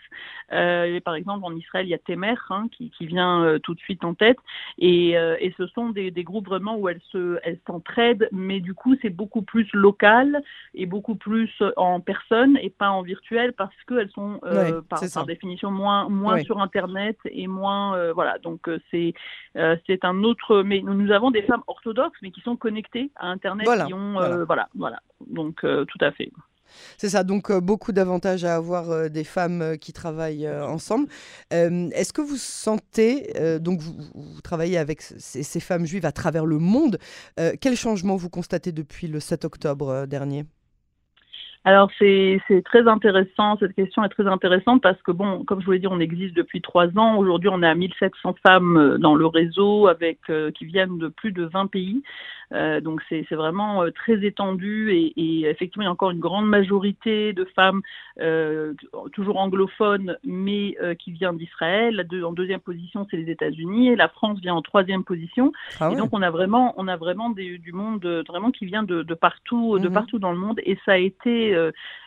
Euh, 0.52 1.00
par 1.02 1.16
exemple, 1.16 1.46
en 1.46 1.56
Israël, 1.56 1.86
il 1.86 1.90
y 1.90 1.94
a 1.94 2.00
Temer 2.00 2.36
hein, 2.50 2.68
qui, 2.72 2.92
vient 3.02 3.44
euh, 3.44 3.60
tout 3.60 3.74
de 3.74 3.80
suite 3.80 4.04
en 4.04 4.14
tête. 4.14 4.38
Et, 4.78 5.18
euh, 5.18 5.38
ce 5.58 5.68
sont 5.68 5.90
des, 5.90 6.12
groupes 6.24 6.48
vraiment 6.48 6.78
où 6.78 6.88
elles 6.88 7.02
se, 7.12 7.40
elles 7.44 7.60
s'entraident, 7.68 8.30
mais 8.32 8.60
du 8.60 8.74
coup, 8.74 8.96
c'est 9.02 9.10
beaucoup 9.10 9.42
plus 9.42 9.68
local 9.74 10.42
et 10.74 10.86
beaucoup 10.86 11.16
plus 11.16 11.52
en 11.76 12.00
personne 12.00 12.58
et 12.62 12.70
pas 12.70 12.90
en 12.90 13.02
virtuel 13.02 13.54
parce 13.54 13.76
qu'elles 13.88 14.10
sont 14.12 14.40
par, 14.90 15.26
définition 15.26 15.72
moins, 15.72 16.08
moins 16.10 16.40
sur 16.44 16.60
Internet 16.62 17.18
et 17.26 17.48
moins 17.48 18.12
voilà. 18.14 18.38
Donc 18.40 18.70
c'est 18.90 19.14
c'est 19.54 20.06
un 20.06 20.24
autre. 20.24 20.64
Mais 20.64 20.82
nous, 20.82 21.12
avons 21.12 21.32
des 21.32 21.42
femmes 21.44 21.64
orthodoxes 21.68 22.18
mais 22.22 22.32
qui 22.32 22.42
sont 22.42 22.56
connectées 22.56 23.12
à 23.16 23.28
Internet, 23.28 23.68
qui 23.88 23.94
ont 23.94 24.16
voilà 24.46 24.70
voilà. 24.76 25.02
Donc, 25.28 25.51
euh, 25.64 25.86
tout 25.86 25.98
à 26.02 26.12
fait. 26.12 26.32
C'est 26.98 27.10
ça, 27.10 27.24
donc 27.24 27.52
euh, 27.52 27.60
beaucoup 27.60 27.92
d'avantages 27.92 28.46
à 28.46 28.56
avoir 28.56 28.92
euh, 28.92 29.10
des 29.10 29.26
femmes 29.26 29.78
qui 29.78 29.92
travaillent 29.92 30.50
ensemble. 30.50 31.08
Est-ce 31.52 32.14
que 32.14 32.22
vous 32.22 32.38
sentez, 32.38 33.34
donc 33.60 33.82
vous, 33.82 34.42
travaillez 34.42 34.78
avec 34.78 35.02
ces, 35.02 35.60
femmes 35.60 35.86
juives 35.86 36.06
à 36.06 36.12
travers 36.12 36.46
le 36.46 36.60
monde, 36.60 36.98
quel 37.60 37.76
changement 37.76 38.16
vous 38.16 38.30
constatez 38.30 38.72
depuis 38.72 39.08
le 39.08 39.20
7 39.20 39.46
octobre 39.46 40.06
dernier? 40.06 40.46
Alors 41.64 41.90
c'est 42.00 42.40
très 42.66 42.88
intéressant, 42.88 43.58
cette 43.60 43.74
question 43.74 44.04
est 44.04 44.10
très 44.10 44.28
intéressante 44.28 44.82
parce 44.82 45.02
que 45.04 45.12
bon, 45.12 45.44
comme 45.44 45.62
je 45.62 45.66
vous 45.66 45.72
l'ai 45.74 45.80
dit, 45.80 45.88
on 45.88 46.00
existe 46.00 46.36
depuis 46.36 46.62
trois 46.62 46.88
ans. 46.98 47.18
Aujourd'hui, 47.18 47.50
on 47.52 47.62
est 47.62 47.68
à 47.68 47.76
1700 47.76 48.36
femmes 48.46 48.98
dans 49.00 49.16
le 49.16 49.26
réseau 49.28 49.88
avec 49.88 50.20
qui 50.56 50.66
viennent 50.66 50.98
de 50.98 51.08
plus 51.08 51.32
de 51.32 51.46
20 51.46 51.68
pays. 51.68 52.02
Euh, 52.54 52.82
donc 52.82 53.02
c'est 53.08 53.26
vraiment 53.32 53.84
euh, 53.84 53.92
très 53.92 54.26
étendu 54.26 54.92
et, 54.92 55.14
et, 55.16 55.50
effectivement 55.50 55.84
il 55.84 55.86
y 55.86 55.88
a 55.88 55.92
encore 55.92 56.12
une 56.12 56.20
grande 56.20 56.48
majorité 56.48 57.32
de 57.32 57.46
femmes 57.56 57.82
euh, 58.20 58.74
toujours 59.14 59.38
anglophones 59.38 60.18
mais 60.26 60.76
euh, 60.82 60.94
qui 60.94 61.12
viennent 61.12 61.38
d'Israël. 61.38 62.06
En 62.26 62.34
deuxième 62.34 62.60
position 62.60 63.08
c'est 63.10 63.18
les 63.18 63.32
États-Unis 63.32 63.90
et 63.90 63.96
la 63.96 64.10
France 64.10 64.40
vient 64.42 64.54
en 64.54 64.62
troisième 64.62 65.04
position. 65.04 65.54
Ah 65.80 65.92
et 65.92 65.96
donc 65.96 66.10
on 66.12 66.22
a 66.22 66.30
vraiment 66.30 66.74
on 66.78 66.88
a 66.90 66.98
vraiment 66.98 67.30
des, 67.30 67.58
du 67.58 67.72
monde 67.72 68.06
vraiment 68.28 68.52
qui 68.52 68.66
vient 68.66 68.84
de, 68.84 69.04
de 69.04 69.14
partout 69.14 69.80
de 69.80 69.88
mhm. 69.88 69.94
partout 69.94 70.20
dans 70.20 70.32
le 70.32 70.38
monde 70.38 70.60
et 70.66 70.78
ça 70.86 70.94
a 70.94 70.98
été 70.98 71.51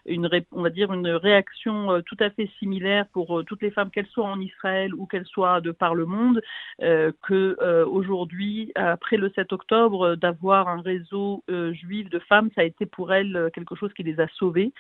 une 0.07 0.29
on 0.53 0.63
va 0.63 0.71
dire 0.71 0.93
une 0.93 1.09
réaction 1.09 2.03
tout 2.07 2.17
à 2.21 2.31
fait 2.31 2.51
similaire 2.59 3.07
pour 3.13 3.43
toutes 3.47 3.63
les 3.63 3.71
femmes 3.71 3.91
qu'elles 3.91 4.07
soient 4.07 4.27
en 4.27 4.41
Israël 4.41 4.95
ou 4.95 5.07
qu'elles 5.07 5.27
soient 5.27 5.61
de 5.61 5.71
par 5.71 5.95
le 5.95 6.07
monde 6.07 6.43
que 6.79 7.85
aujourd'hui 7.85 8.73
après 8.75 9.17
le 9.17 9.31
7 9.35 9.53
octobre 9.53 10.17
avoir 10.25 10.69
un 10.69 10.81
réseau 10.81 11.45
euh, 11.51 11.73
juif 11.73 12.11
de 12.11 12.19
femmes, 12.19 12.51
ça 12.55 12.63
a 12.63 12.65
été 12.65 12.87
pour 12.87 13.13
elles 13.13 13.37
euh, 13.37 13.51
quelque 13.51 13.77
chose 13.77 13.93
qui 13.95 14.03
les 14.03 14.19
a 14.21 14.27
sauvées. 14.29 14.73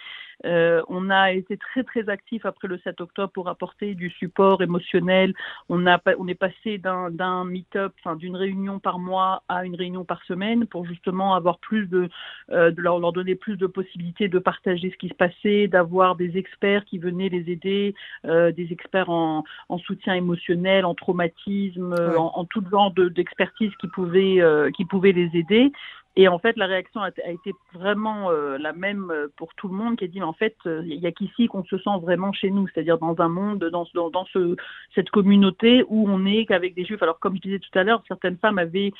Euh, 0.44 0.82
on 0.88 1.10
a 1.10 1.32
été 1.32 1.56
très 1.56 1.84
très 1.84 2.08
actifs 2.08 2.44
après 2.44 2.66
le 2.66 2.78
7 2.78 3.00
octobre 3.00 3.32
pour 3.32 3.48
apporter 3.48 3.94
du 3.94 4.10
support 4.10 4.62
émotionnel. 4.62 5.32
On, 5.68 5.86
a, 5.86 6.00
on 6.18 6.26
est 6.26 6.34
passé 6.34 6.78
d'un 6.78 7.44
meet-up, 7.44 7.94
d'une 8.16 8.36
réunion 8.36 8.78
par 8.80 8.98
mois 8.98 9.42
à 9.48 9.64
une 9.64 9.76
réunion 9.76 10.04
par 10.04 10.22
semaine 10.24 10.66
pour 10.66 10.86
justement 10.86 11.34
avoir 11.34 11.58
plus 11.58 11.86
de, 11.86 12.08
leur, 12.48 12.98
leur, 12.98 13.12
donner 13.12 13.36
plus 13.36 13.56
de 13.56 13.66
possibilités 13.66 14.28
de 14.28 14.38
partager 14.54 14.90
ce 14.90 14.96
qui 14.96 15.08
se 15.08 15.14
passait, 15.14 15.68
d'avoir 15.68 16.16
des 16.16 16.36
experts 16.36 16.84
qui 16.84 16.98
venaient 16.98 17.28
les 17.28 17.50
aider, 17.50 17.94
des 18.24 18.68
experts 18.70 19.10
en, 19.10 19.44
en, 19.68 19.78
soutien 19.78 20.14
émotionnel, 20.14 20.84
en 20.84 20.94
traumatisme, 20.94 21.94
en, 22.16 22.38
en, 22.38 22.44
tout 22.44 22.62
genre 22.70 22.92
d'expertise 22.92 23.72
qui 23.80 23.88
pouvaient 23.88 24.40
qui 24.76 24.84
pouvaient 24.84 25.12
les 25.12 25.30
aider 25.34 25.72
et 26.16 26.28
en 26.28 26.38
fait, 26.38 26.56
la 26.56 26.66
réaction 26.66 27.00
a, 27.00 27.08
été 27.08 27.52
vraiment 27.72 28.30
euh, 28.30 28.56
la 28.56 28.72
même 28.72 29.10
euh, 29.10 29.26
pour 29.36 29.52
tout 29.54 29.66
le 29.66 29.74
monde 29.74 29.96
qui 29.96 30.04
a 30.04 30.06
dit, 30.06 30.20
mais 30.20 30.24
en 30.24 30.32
fait, 30.32 30.56
il 30.64 30.70
euh, 30.70 30.82
n'y 30.82 31.06
a 31.06 31.12
qu'ici 31.12 31.48
qu'on 31.48 31.64
se 31.64 31.76
sent 31.76 31.98
vraiment 32.00 32.32
chez 32.32 32.50
nous, 32.50 32.68
c'est-à-dire 32.68 32.98
dans 32.98 33.16
un 33.18 33.28
monde, 33.28 33.64
dans, 33.64 33.84
dans, 33.94 34.10
dans 34.10 34.24
ce, 34.26 34.54
cette 34.94 35.10
communauté 35.10 35.84
où 35.88 36.08
on 36.08 36.24
est 36.24 36.46
qu'avec 36.46 36.74
des 36.74 36.84
juifs. 36.84 37.02
Alors, 37.02 37.18
comme 37.18 37.34
je 37.36 37.40
disais 37.40 37.58
tout 37.58 37.76
à 37.76 37.82
l'heure, 37.82 38.04
certaines 38.06 38.36
femmes 38.36 38.58
avaient 38.58 38.92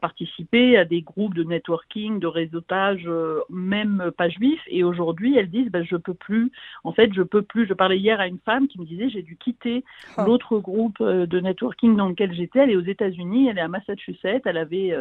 participé 0.00 0.76
à 0.76 0.84
des 0.84 1.02
groupes 1.02 1.34
de 1.34 1.44
networking, 1.44 2.18
de 2.18 2.26
réseautage, 2.26 3.08
même 3.48 4.10
pas 4.16 4.28
juifs, 4.28 4.62
et 4.66 4.82
aujourd'hui, 4.82 5.36
elles 5.36 5.50
disent, 5.50 5.70
ben, 5.70 5.84
je 5.84 5.96
peux 5.96 6.14
plus, 6.14 6.50
en 6.82 6.92
fait, 6.92 7.12
je 7.14 7.22
peux 7.22 7.42
plus. 7.42 7.66
Je 7.66 7.74
parlais 7.74 7.98
hier 7.98 8.20
à 8.20 8.26
une 8.26 8.38
femme 8.44 8.66
qui 8.66 8.80
me 8.80 8.86
disait, 8.86 9.08
j'ai 9.08 9.22
dû 9.22 9.36
quitter 9.36 9.84
ah. 10.16 10.24
l'autre 10.26 10.58
groupe 10.58 11.00
de 11.00 11.40
networking 11.40 11.96
dans 11.96 12.08
lequel 12.08 12.34
j'étais. 12.34 12.60
Elle 12.60 12.70
est 12.70 12.76
aux 12.76 12.80
États-Unis, 12.80 13.48
elle 13.48 13.58
est 13.58 13.62
à 13.62 13.68
Massachusetts, 13.68 14.42
elle 14.44 14.56
avait 14.56 14.94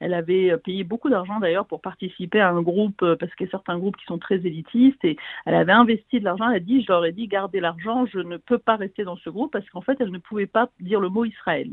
elle 0.00 0.14
avait 0.14 0.50
euh, 0.50 0.58
payé 0.64 0.84
beaucoup 0.84 1.10
d'argent 1.10 1.38
d'ailleurs 1.38 1.66
pour 1.66 1.80
participer 1.80 2.40
à 2.40 2.50
un 2.50 2.62
groupe, 2.62 3.02
euh, 3.02 3.16
parce 3.16 3.32
qu'il 3.34 3.46
y 3.46 3.48
a 3.48 3.50
certains 3.50 3.78
groupes 3.78 3.96
qui 3.96 4.06
sont 4.06 4.18
très 4.18 4.36
élitistes, 4.36 5.04
et 5.04 5.16
elle 5.46 5.54
avait 5.54 5.72
investi 5.72 6.18
de 6.18 6.24
l'argent. 6.24 6.48
Elle 6.50 6.56
a 6.56 6.60
dit, 6.60 6.82
je 6.82 6.90
leur 6.90 7.04
ai 7.04 7.12
dit, 7.12 7.28
gardez 7.28 7.60
l'argent, 7.60 8.06
je 8.06 8.18
ne 8.18 8.36
peux 8.36 8.58
pas 8.58 8.76
rester 8.76 9.04
dans 9.04 9.16
ce 9.16 9.30
groupe, 9.30 9.52
parce 9.52 9.68
qu'en 9.70 9.82
fait, 9.82 9.96
elle 10.00 10.10
ne 10.10 10.18
pouvait 10.18 10.46
pas 10.46 10.68
dire 10.80 11.00
le 11.00 11.08
mot 11.08 11.24
Israël. 11.24 11.70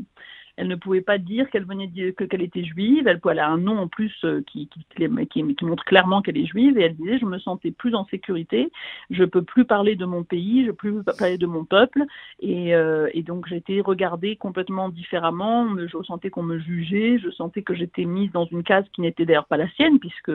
Elle 0.56 0.68
ne 0.68 0.76
pouvait 0.76 1.00
pas 1.00 1.16
dire 1.16 1.48
qu'elle 1.48 1.64
venait 1.64 1.86
dire 1.86 2.14
que 2.14 2.24
qu'elle 2.24 2.42
était 2.42 2.64
juive. 2.64 3.08
Elle, 3.08 3.20
elle, 3.30 3.38
a 3.38 3.48
un 3.48 3.56
nom 3.56 3.78
en 3.78 3.88
plus 3.88 4.12
euh, 4.24 4.42
qui, 4.46 4.68
qui, 4.68 4.84
qui, 5.30 5.64
montre 5.64 5.84
clairement 5.84 6.20
qu'elle 6.20 6.36
est 6.36 6.44
juive. 6.44 6.78
Et 6.78 6.82
elle 6.82 6.96
disait 6.96 7.18
je 7.18 7.24
me 7.24 7.38
sentais 7.38 7.70
plus 7.70 7.94
en 7.94 8.04
sécurité. 8.06 8.70
Je 9.10 9.24
peux 9.24 9.42
plus 9.42 9.64
parler 9.64 9.96
de 9.96 10.04
mon 10.04 10.24
pays. 10.24 10.66
Je 10.66 10.70
peux 10.70 11.02
plus 11.02 11.04
parler 11.18 11.38
de 11.38 11.46
mon 11.46 11.64
peuple. 11.64 12.02
Et, 12.40 12.74
euh, 12.74 13.08
et 13.14 13.22
donc 13.22 13.48
j'étais 13.48 13.80
regardée 13.80 14.36
complètement 14.36 14.90
différemment. 14.90 15.68
Je 15.78 16.02
sentais 16.02 16.28
qu'on 16.28 16.42
me 16.42 16.58
jugeait. 16.58 17.18
Je 17.18 17.30
sentais 17.30 17.62
que 17.62 17.74
j'étais 17.74 18.04
mise 18.04 18.30
dans 18.32 18.44
une 18.44 18.62
case 18.62 18.84
qui 18.92 19.00
n'était 19.00 19.24
d'ailleurs 19.24 19.46
pas 19.46 19.56
la 19.56 19.70
sienne, 19.70 19.98
puisque 19.98 20.32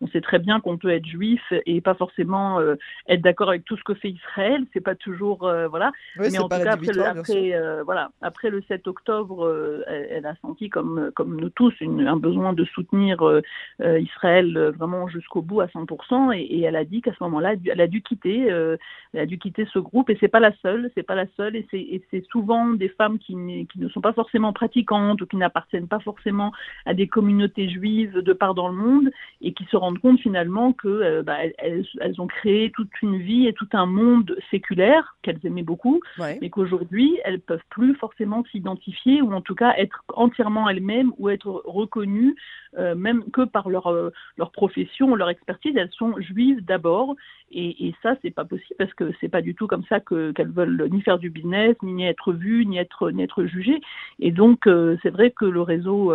on 0.00 0.08
sait 0.08 0.20
très 0.20 0.40
bien 0.40 0.58
qu'on 0.60 0.78
peut 0.78 0.90
être 0.90 1.06
juif 1.06 1.52
et 1.64 1.80
pas 1.80 1.94
forcément 1.94 2.58
euh, 2.58 2.74
être 3.08 3.22
d'accord 3.22 3.50
avec 3.50 3.64
tout 3.64 3.76
ce 3.76 3.84
que 3.84 3.94
fait 3.94 4.10
Israël. 4.10 4.66
C'est 4.72 4.80
pas 4.80 4.96
toujours 4.96 5.38
voilà. 5.70 5.92
Mais 6.16 6.36
en 6.40 6.48
tout 6.48 6.48
cas 6.48 6.72
après, 6.72 6.92
le, 6.92 7.04
après 7.04 7.82
voilà 7.84 8.10
après 8.20 8.50
le 8.50 8.62
7 8.62 8.88
octobre 8.88 9.59
euh, 9.60 10.06
elle, 10.10 10.26
a 10.26 10.34
senti, 10.42 10.68
comme, 10.68 11.10
comme 11.14 11.40
nous 11.40 11.50
tous, 11.50 11.74
un 11.80 12.16
besoin 12.16 12.52
de 12.52 12.64
soutenir 12.64 13.22
euh, 13.22 13.40
euh, 13.80 14.00
Israël 14.00 14.72
vraiment 14.76 15.08
jusqu'au 15.08 15.42
bout 15.42 15.60
à 15.60 15.66
100%. 15.66 16.36
Et, 16.36 16.62
elle 16.62 16.76
a 16.76 16.84
dit 16.84 17.00
qu'à 17.02 17.12
ce 17.12 17.22
moment-là, 17.24 17.54
elle 17.66 17.80
a 17.80 17.86
dû 17.86 18.02
quitter, 18.02 18.46
elle 18.46 19.20
a 19.20 19.26
dû 19.26 19.38
quitter 19.38 19.66
ce 19.72 19.78
groupe. 19.78 20.10
Et 20.10 20.16
c'est 20.20 20.28
pas 20.28 20.40
la 20.40 20.52
seule, 20.62 20.90
c'est 20.94 21.02
pas 21.02 21.14
la 21.14 21.26
seule. 21.36 21.56
Et 21.56 21.66
c'est 22.10 22.24
souvent 22.30 22.66
des 22.70 22.88
femmes 22.88 23.18
qui, 23.18 23.34
qui, 23.66 23.80
ne 23.80 23.88
sont 23.88 24.00
pas 24.00 24.12
forcément 24.12 24.52
pratiquantes 24.52 25.20
ou 25.22 25.26
qui 25.26 25.36
n'appartiennent 25.36 25.88
pas 25.88 26.00
forcément 26.00 26.52
à 26.86 26.94
des 26.94 27.08
communautés 27.08 27.68
juives 27.68 28.18
de 28.18 28.32
part 28.32 28.54
dans 28.54 28.68
le 28.68 28.74
monde 28.74 29.10
et 29.40 29.52
qui 29.52 29.64
se 29.64 29.76
rendent 29.76 29.98
compte 29.98 30.20
finalement 30.20 30.72
que 30.72 31.22
bah, 31.22 31.38
elles, 31.58 31.86
elles, 32.00 32.20
ont 32.20 32.26
créé 32.26 32.70
toute 32.70 32.90
une 33.02 33.18
vie 33.18 33.46
et 33.46 33.52
tout 33.52 33.68
un 33.72 33.86
monde 33.86 34.36
séculaire 34.50 35.16
qu'elles 35.22 35.40
aimaient 35.44 35.62
beaucoup, 35.62 36.00
mais 36.18 36.50
qu'aujourd'hui 36.50 37.18
elles 37.24 37.40
peuvent 37.40 37.60
plus 37.70 37.94
forcément 37.94 38.44
s'identifier 38.50 39.22
ou 39.22 39.32
en 39.32 39.40
tout 39.40 39.49
cas 39.54 39.74
être 39.76 40.04
entièrement 40.14 40.68
elles-mêmes 40.68 41.12
ou 41.18 41.28
être 41.28 41.62
reconnues 41.64 42.36
euh, 42.78 42.94
même 42.94 43.24
que 43.32 43.42
par 43.42 43.68
leur, 43.68 43.88
euh, 43.88 44.10
leur 44.36 44.52
profession, 44.52 45.16
leur 45.16 45.28
expertise, 45.28 45.74
elles 45.76 45.90
sont 45.90 46.14
juives 46.18 46.64
d'abord. 46.64 47.16
Et, 47.50 47.88
et, 47.88 47.94
ça, 48.02 48.14
c'est 48.22 48.30
pas 48.30 48.44
possible 48.44 48.76
parce 48.78 48.94
que 48.94 49.12
c'est 49.20 49.28
pas 49.28 49.42
du 49.42 49.54
tout 49.56 49.66
comme 49.66 49.84
ça 49.88 49.98
qu'elles 49.98 50.52
veulent 50.52 50.88
ni 50.90 51.02
faire 51.02 51.18
du 51.18 51.30
business, 51.30 51.74
ni 51.82 52.04
être 52.04 52.32
vues, 52.32 52.64
ni 52.66 52.78
être, 52.78 53.10
ni 53.10 53.22
être 53.22 53.44
jugées. 53.44 53.80
Et 54.20 54.30
donc, 54.30 54.66
euh, 54.68 54.96
c'est 55.02 55.10
vrai 55.10 55.32
que 55.32 55.44
le 55.44 55.62
réseau 55.62 56.12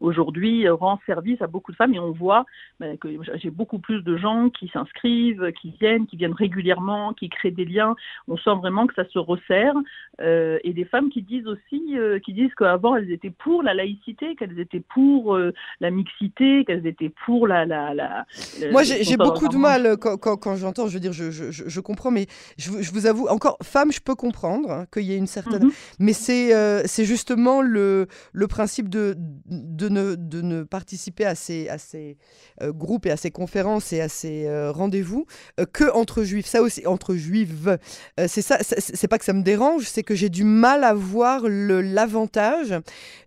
aujourd'hui 0.00 0.68
rend 0.68 0.98
service 1.06 1.40
à 1.42 1.46
beaucoup 1.46 1.72
de 1.72 1.76
femmes 1.76 1.94
et 1.94 1.98
on 1.98 2.12
voit 2.12 2.46
ben, 2.78 2.96
que 2.98 3.08
j'ai 3.34 3.50
beaucoup 3.50 3.78
plus 3.78 4.02
de 4.02 4.16
gens 4.16 4.50
qui 4.50 4.68
s'inscrivent, 4.68 5.52
qui 5.60 5.74
viennent, 5.80 6.06
qui 6.06 6.16
viennent 6.16 6.32
régulièrement, 6.32 7.12
qui 7.12 7.28
créent 7.28 7.50
des 7.50 7.64
liens. 7.64 7.94
On 8.28 8.36
sent 8.36 8.54
vraiment 8.56 8.86
que 8.86 8.94
ça 8.94 9.04
se 9.08 9.18
resserre 9.18 9.74
et 10.20 10.72
des 10.72 10.84
femmes 10.84 11.10
qui 11.10 11.22
disent 11.22 11.46
aussi, 11.46 11.94
qui 12.24 12.32
disent 12.32 12.54
qu'avant 12.56 12.96
elles 12.96 13.10
étaient 13.10 13.30
pour 13.30 13.62
la 13.62 13.74
laïcité, 13.74 14.36
qu'elles 14.36 14.58
étaient 14.58 14.84
pour 14.94 15.38
la 15.80 15.90
mixité, 15.90 16.64
qu'elles 16.64 16.86
étaient 16.86 17.12
pour 17.26 17.46
la. 17.46 17.64
la, 17.64 17.94
la 17.94 18.26
Moi, 18.70 18.82
j'ai 18.82 19.16
beaucoup 19.16 19.48
de 19.48 19.56
mal 19.56 19.96
quand, 19.98 20.36
quand, 20.36 20.56
j'entends, 20.56 20.88
je 20.88 20.94
veux 20.94 21.00
dire, 21.00 21.12
je, 21.12 21.30
je, 21.30 21.50
je 21.50 21.80
comprends, 21.80 22.10
mais 22.10 22.26
je, 22.58 22.70
vous 22.92 23.06
avoue, 23.06 23.26
encore, 23.28 23.56
femme, 23.62 23.92
je 23.92 24.00
peux 24.00 24.14
comprendre 24.14 24.70
hein, 24.70 24.86
qu'il 24.92 25.04
y 25.04 25.12
ait 25.12 25.18
une 25.18 25.26
certaine. 25.26 25.64
Mhm. 25.64 25.72
Mais 25.98 26.12
c'est 26.12 26.54
euh, 26.54 26.82
c'est 26.86 27.04
justement 27.04 27.62
le, 27.62 28.06
le 28.32 28.46
principe 28.46 28.88
de, 28.88 29.14
de, 29.16 29.88
ne, 29.90 30.14
de 30.14 30.40
ne 30.40 30.62
participer 30.62 31.24
à 31.24 31.34
ces, 31.34 31.68
à 31.68 31.78
ces 31.78 32.16
euh, 32.62 32.72
groupes 32.72 33.06
et 33.06 33.10
à 33.10 33.16
ces 33.16 33.30
conférences 33.30 33.92
et 33.92 34.00
à 34.00 34.08
ces 34.08 34.46
euh, 34.46 34.72
rendez-vous 34.72 35.26
que 35.72 35.92
entre 35.92 36.22
juifs. 36.22 36.46
Ça 36.46 36.62
aussi, 36.62 36.86
entre 36.86 37.14
juives. 37.14 37.78
c'est 38.16 38.42
ça, 38.42 38.58
c'est 38.60 39.08
pas 39.08 39.18
que 39.18 39.24
ça 39.24 39.32
me 39.32 39.42
dérange, 39.42 39.84
c'est 39.84 40.02
que 40.02 40.14
j'ai 40.14 40.28
du 40.28 40.44
mal 40.44 40.84
à 40.84 40.94
voir 40.94 41.42
l'avantage 41.46 42.74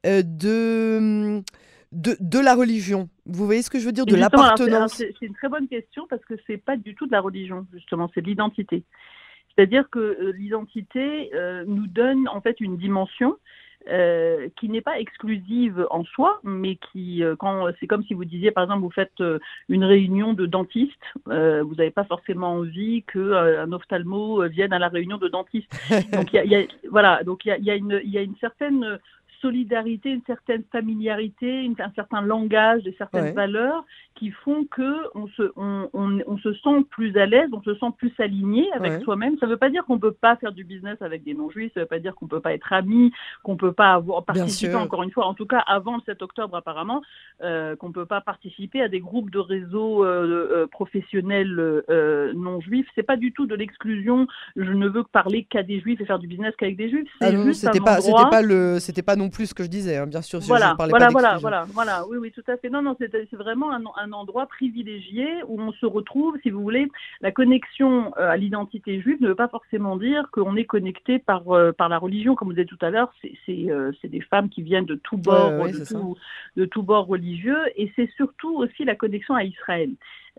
de 0.04 1.44
de, 1.94 2.18
de, 2.20 2.40
la 2.40 2.56
religion 2.56 3.10
Vous 3.26 3.46
voyez 3.46 3.62
ce 3.62 3.70
que 3.70 3.80
je 3.80 3.86
veux 3.86 3.92
dire? 3.92 4.06
De 4.06 4.16
l'appartenance 4.16 4.96
C'est 4.96 5.22
une 5.22 5.34
très 5.34 5.50
bonne 5.50 5.68
question 5.68 6.08
parce 6.10 6.24
que 6.26 6.34
c'est 6.48 6.58
pas 6.58 6.76
du 6.76 6.96
tout 6.96 7.06
de 7.06 7.12
la 7.12 7.22
religion, 7.22 7.66
justement, 7.72 8.10
c'est 8.14 8.22
de 8.22 8.28
l'identité. 8.28 8.84
C'est-à-dire 9.56 9.90
que 9.92 10.00
euh, 10.00 10.32
l'identité 10.32 11.30
euh, 11.36 11.64
nous 11.68 11.88
donne 11.88 12.28
en 12.28 12.42
fait 12.42 12.60
une 12.60 12.78
dimension 12.78 13.38
euh, 13.90 14.48
qui 14.58 14.70
n'est 14.70 14.82
pas 14.82 15.00
exclusive 15.00 15.86
en 15.90 16.04
soi, 16.04 16.40
mais 16.44 16.78
qui, 16.92 17.24
quand 17.40 17.68
c'est 17.80 17.88
comme 17.88 18.04
si 18.04 18.14
vous 18.14 18.26
disiez, 18.26 18.52
par 18.52 18.64
exemple, 18.64 18.82
vous 18.82 18.92
faites 18.92 19.24
une 19.70 19.84
réunion 19.84 20.34
de 20.34 20.46
dentistes, 20.46 20.94
vous 21.26 21.76
n'avez 21.76 21.92
pas 21.92 22.06
forcément 22.06 22.54
envie 22.54 23.04
qu'un 23.04 23.72
ophtalmo 23.72 24.48
vienne 24.48 24.74
à 24.74 24.80
la 24.80 24.90
réunion 24.90 25.18
de 25.18 25.28
dentistes. 25.28 25.72
Donc 26.14 26.34
il 26.34 26.46
y 26.46 26.56
a, 26.56 26.64
voilà, 26.90 27.24
donc 27.24 27.46
il 27.46 27.50
y 27.50 27.52
a, 27.52 27.58
y, 27.58 27.72
a 27.72 27.76
y 27.76 28.18
a, 28.18 28.22
une 28.22 28.36
certaine 28.38 29.00
solidarité, 29.44 30.10
une 30.10 30.24
certaine 30.26 30.64
familiarité, 30.72 31.70
un 31.78 31.92
certain 31.96 32.22
langage, 32.22 32.82
des 32.84 32.96
certaines 32.98 33.36
valeurs 33.36 33.86
qui 34.16 34.32
font 34.32 34.66
que 34.66 34.94
on 35.16 35.28
se, 35.28 35.52
on, 35.58 35.90
on, 35.94 36.38
se 36.38 36.54
sent 36.54 36.86
plus 36.90 37.18
à 37.18 37.26
l'aise, 37.26 37.50
on 37.52 37.62
se 37.62 37.76
sent 37.76 37.88
plus 37.98 38.14
aligné 38.20 38.72
avec 38.74 39.04
soi-même. 39.04 39.38
Ça 39.40 39.48
ne 39.48 39.52
veut 39.52 39.58
pas 39.58 39.70
dire 39.70 39.84
qu'on 39.86 39.96
ne 39.96 40.00
peut 40.00 40.14
pas 40.14 40.38
faire 40.38 40.54
du 40.54 40.64
business 40.64 41.02
avec 41.02 41.24
des 41.24 41.34
non-juifs, 41.34 41.74
ça 41.74 41.82
ne 41.82 41.86
veut 41.86 41.90
pas 41.90 42.00
dire 42.00 42.16
qu'on 42.16 42.26
ne 42.26 42.30
peut 42.30 42.40
pas 42.40 42.54
être 42.54 42.72
ami, 42.72 43.12
qu'on 43.44 43.54
ne 43.54 43.58
peut 43.58 43.74
pas 43.74 43.94
avoir 43.94 44.24
participé, 44.24 44.76
encore 44.76 45.04
une 45.04 45.12
fois, 45.12 45.26
en 45.26 45.34
tout 45.34 45.46
cas 45.46 45.60
avant 45.60 45.98
le 45.98 46.02
7 46.06 46.22
octobre 46.22 46.56
apparemment, 46.56 47.02
euh, 47.44 47.76
qu'on 47.76 47.90
ne 47.90 47.94
peut 47.94 48.06
pas 48.06 48.22
participer 48.22 48.82
à 48.82 48.88
des 48.88 49.02
groupes 49.02 49.30
de 49.30 49.40
réseaux 49.40 50.06
euh, 50.06 50.48
euh, 50.52 50.68
professionnels 50.68 51.84
non-juifs. 52.36 52.88
C'est 52.96 53.04
pas 53.04 53.18
du 53.18 53.34
tout 53.34 53.46
de 53.46 53.56
l'exclusion. 53.56 54.28
Je 54.56 54.72
ne 54.72 54.88
veux 54.88 55.04
parler 55.04 55.46
qu'à 55.50 55.64
des 55.64 55.82
juifs 55.82 56.00
et 56.00 56.06
faire 56.06 56.20
du 56.20 56.28
business 56.28 56.54
qu'avec 56.58 56.78
des 56.78 56.90
juifs. 56.90 57.10
C'est 57.20 57.36
ah 57.36 57.54
c'était 57.54 57.80
pas, 57.80 58.00
c'était 58.00 58.30
pas 58.30 58.42
le, 58.42 58.80
c'était 58.80 59.02
pas 59.02 59.16
non 59.16 59.30
plus 59.34 59.48
ce 59.48 59.54
que 59.54 59.64
je 59.64 59.70
disais, 59.70 59.98
hein, 59.98 60.08
bien 60.08 60.22
sûr. 60.22 60.40
voilà, 60.42 60.76
voilà, 60.78 61.10
voilà, 61.10 61.38
voilà, 61.38 61.66
voilà, 61.74 62.08
oui, 62.08 62.18
oui, 62.18 62.32
tout 62.32 62.44
à 62.48 62.56
fait. 62.58 62.70
Non, 62.70 62.82
non, 62.82 62.96
c'est 63.00 63.34
vraiment 63.34 63.74
un, 63.74 63.84
un 63.98 64.12
endroit 64.14 64.46
privilégié 64.46 65.28
où 65.48 65.60
on 65.60 65.72
se 65.74 65.86
retrouve, 65.86 66.38
si 66.44 66.50
vous 66.50 66.62
voulez, 66.62 66.88
la 67.22 67.32
connexion 67.32 68.14
euh, 68.18 68.30
à 68.30 68.38
l'identité 68.38 69.02
juive 69.02 69.22
ne 69.22 69.30
veut 69.30 69.36
pas 69.36 69.50
forcément 69.50 69.98
dire 69.98 70.30
qu'on 70.32 70.56
est 70.56 70.66
connecté 70.66 71.20
par, 71.20 71.50
euh, 71.52 71.72
par 71.72 71.90
la 71.90 71.98
religion, 71.98 72.36
comme 72.36 72.48
vous 72.48 72.54
disiez 72.54 72.66
tout 72.66 72.86
à 72.86 72.90
l'heure, 72.90 73.12
c'est 73.22 73.72
euh, 73.72 73.92
des 74.04 74.22
femmes 74.22 74.50
qui 74.50 74.62
viennent 74.62 74.86
de 74.86 74.96
tous 74.96 75.18
bords, 75.18 75.52
de, 75.52 75.86
tout, 75.86 76.16
de 76.56 76.66
tous 76.66 76.84
bords 76.84 77.08
religieux, 77.08 77.60
et 77.76 77.92
c'est 77.96 78.10
surtout 78.16 78.56
aussi 78.56 78.86
la 78.86 78.96
connexion 78.96 79.36
à 79.36 79.44
Israël. 79.44 79.92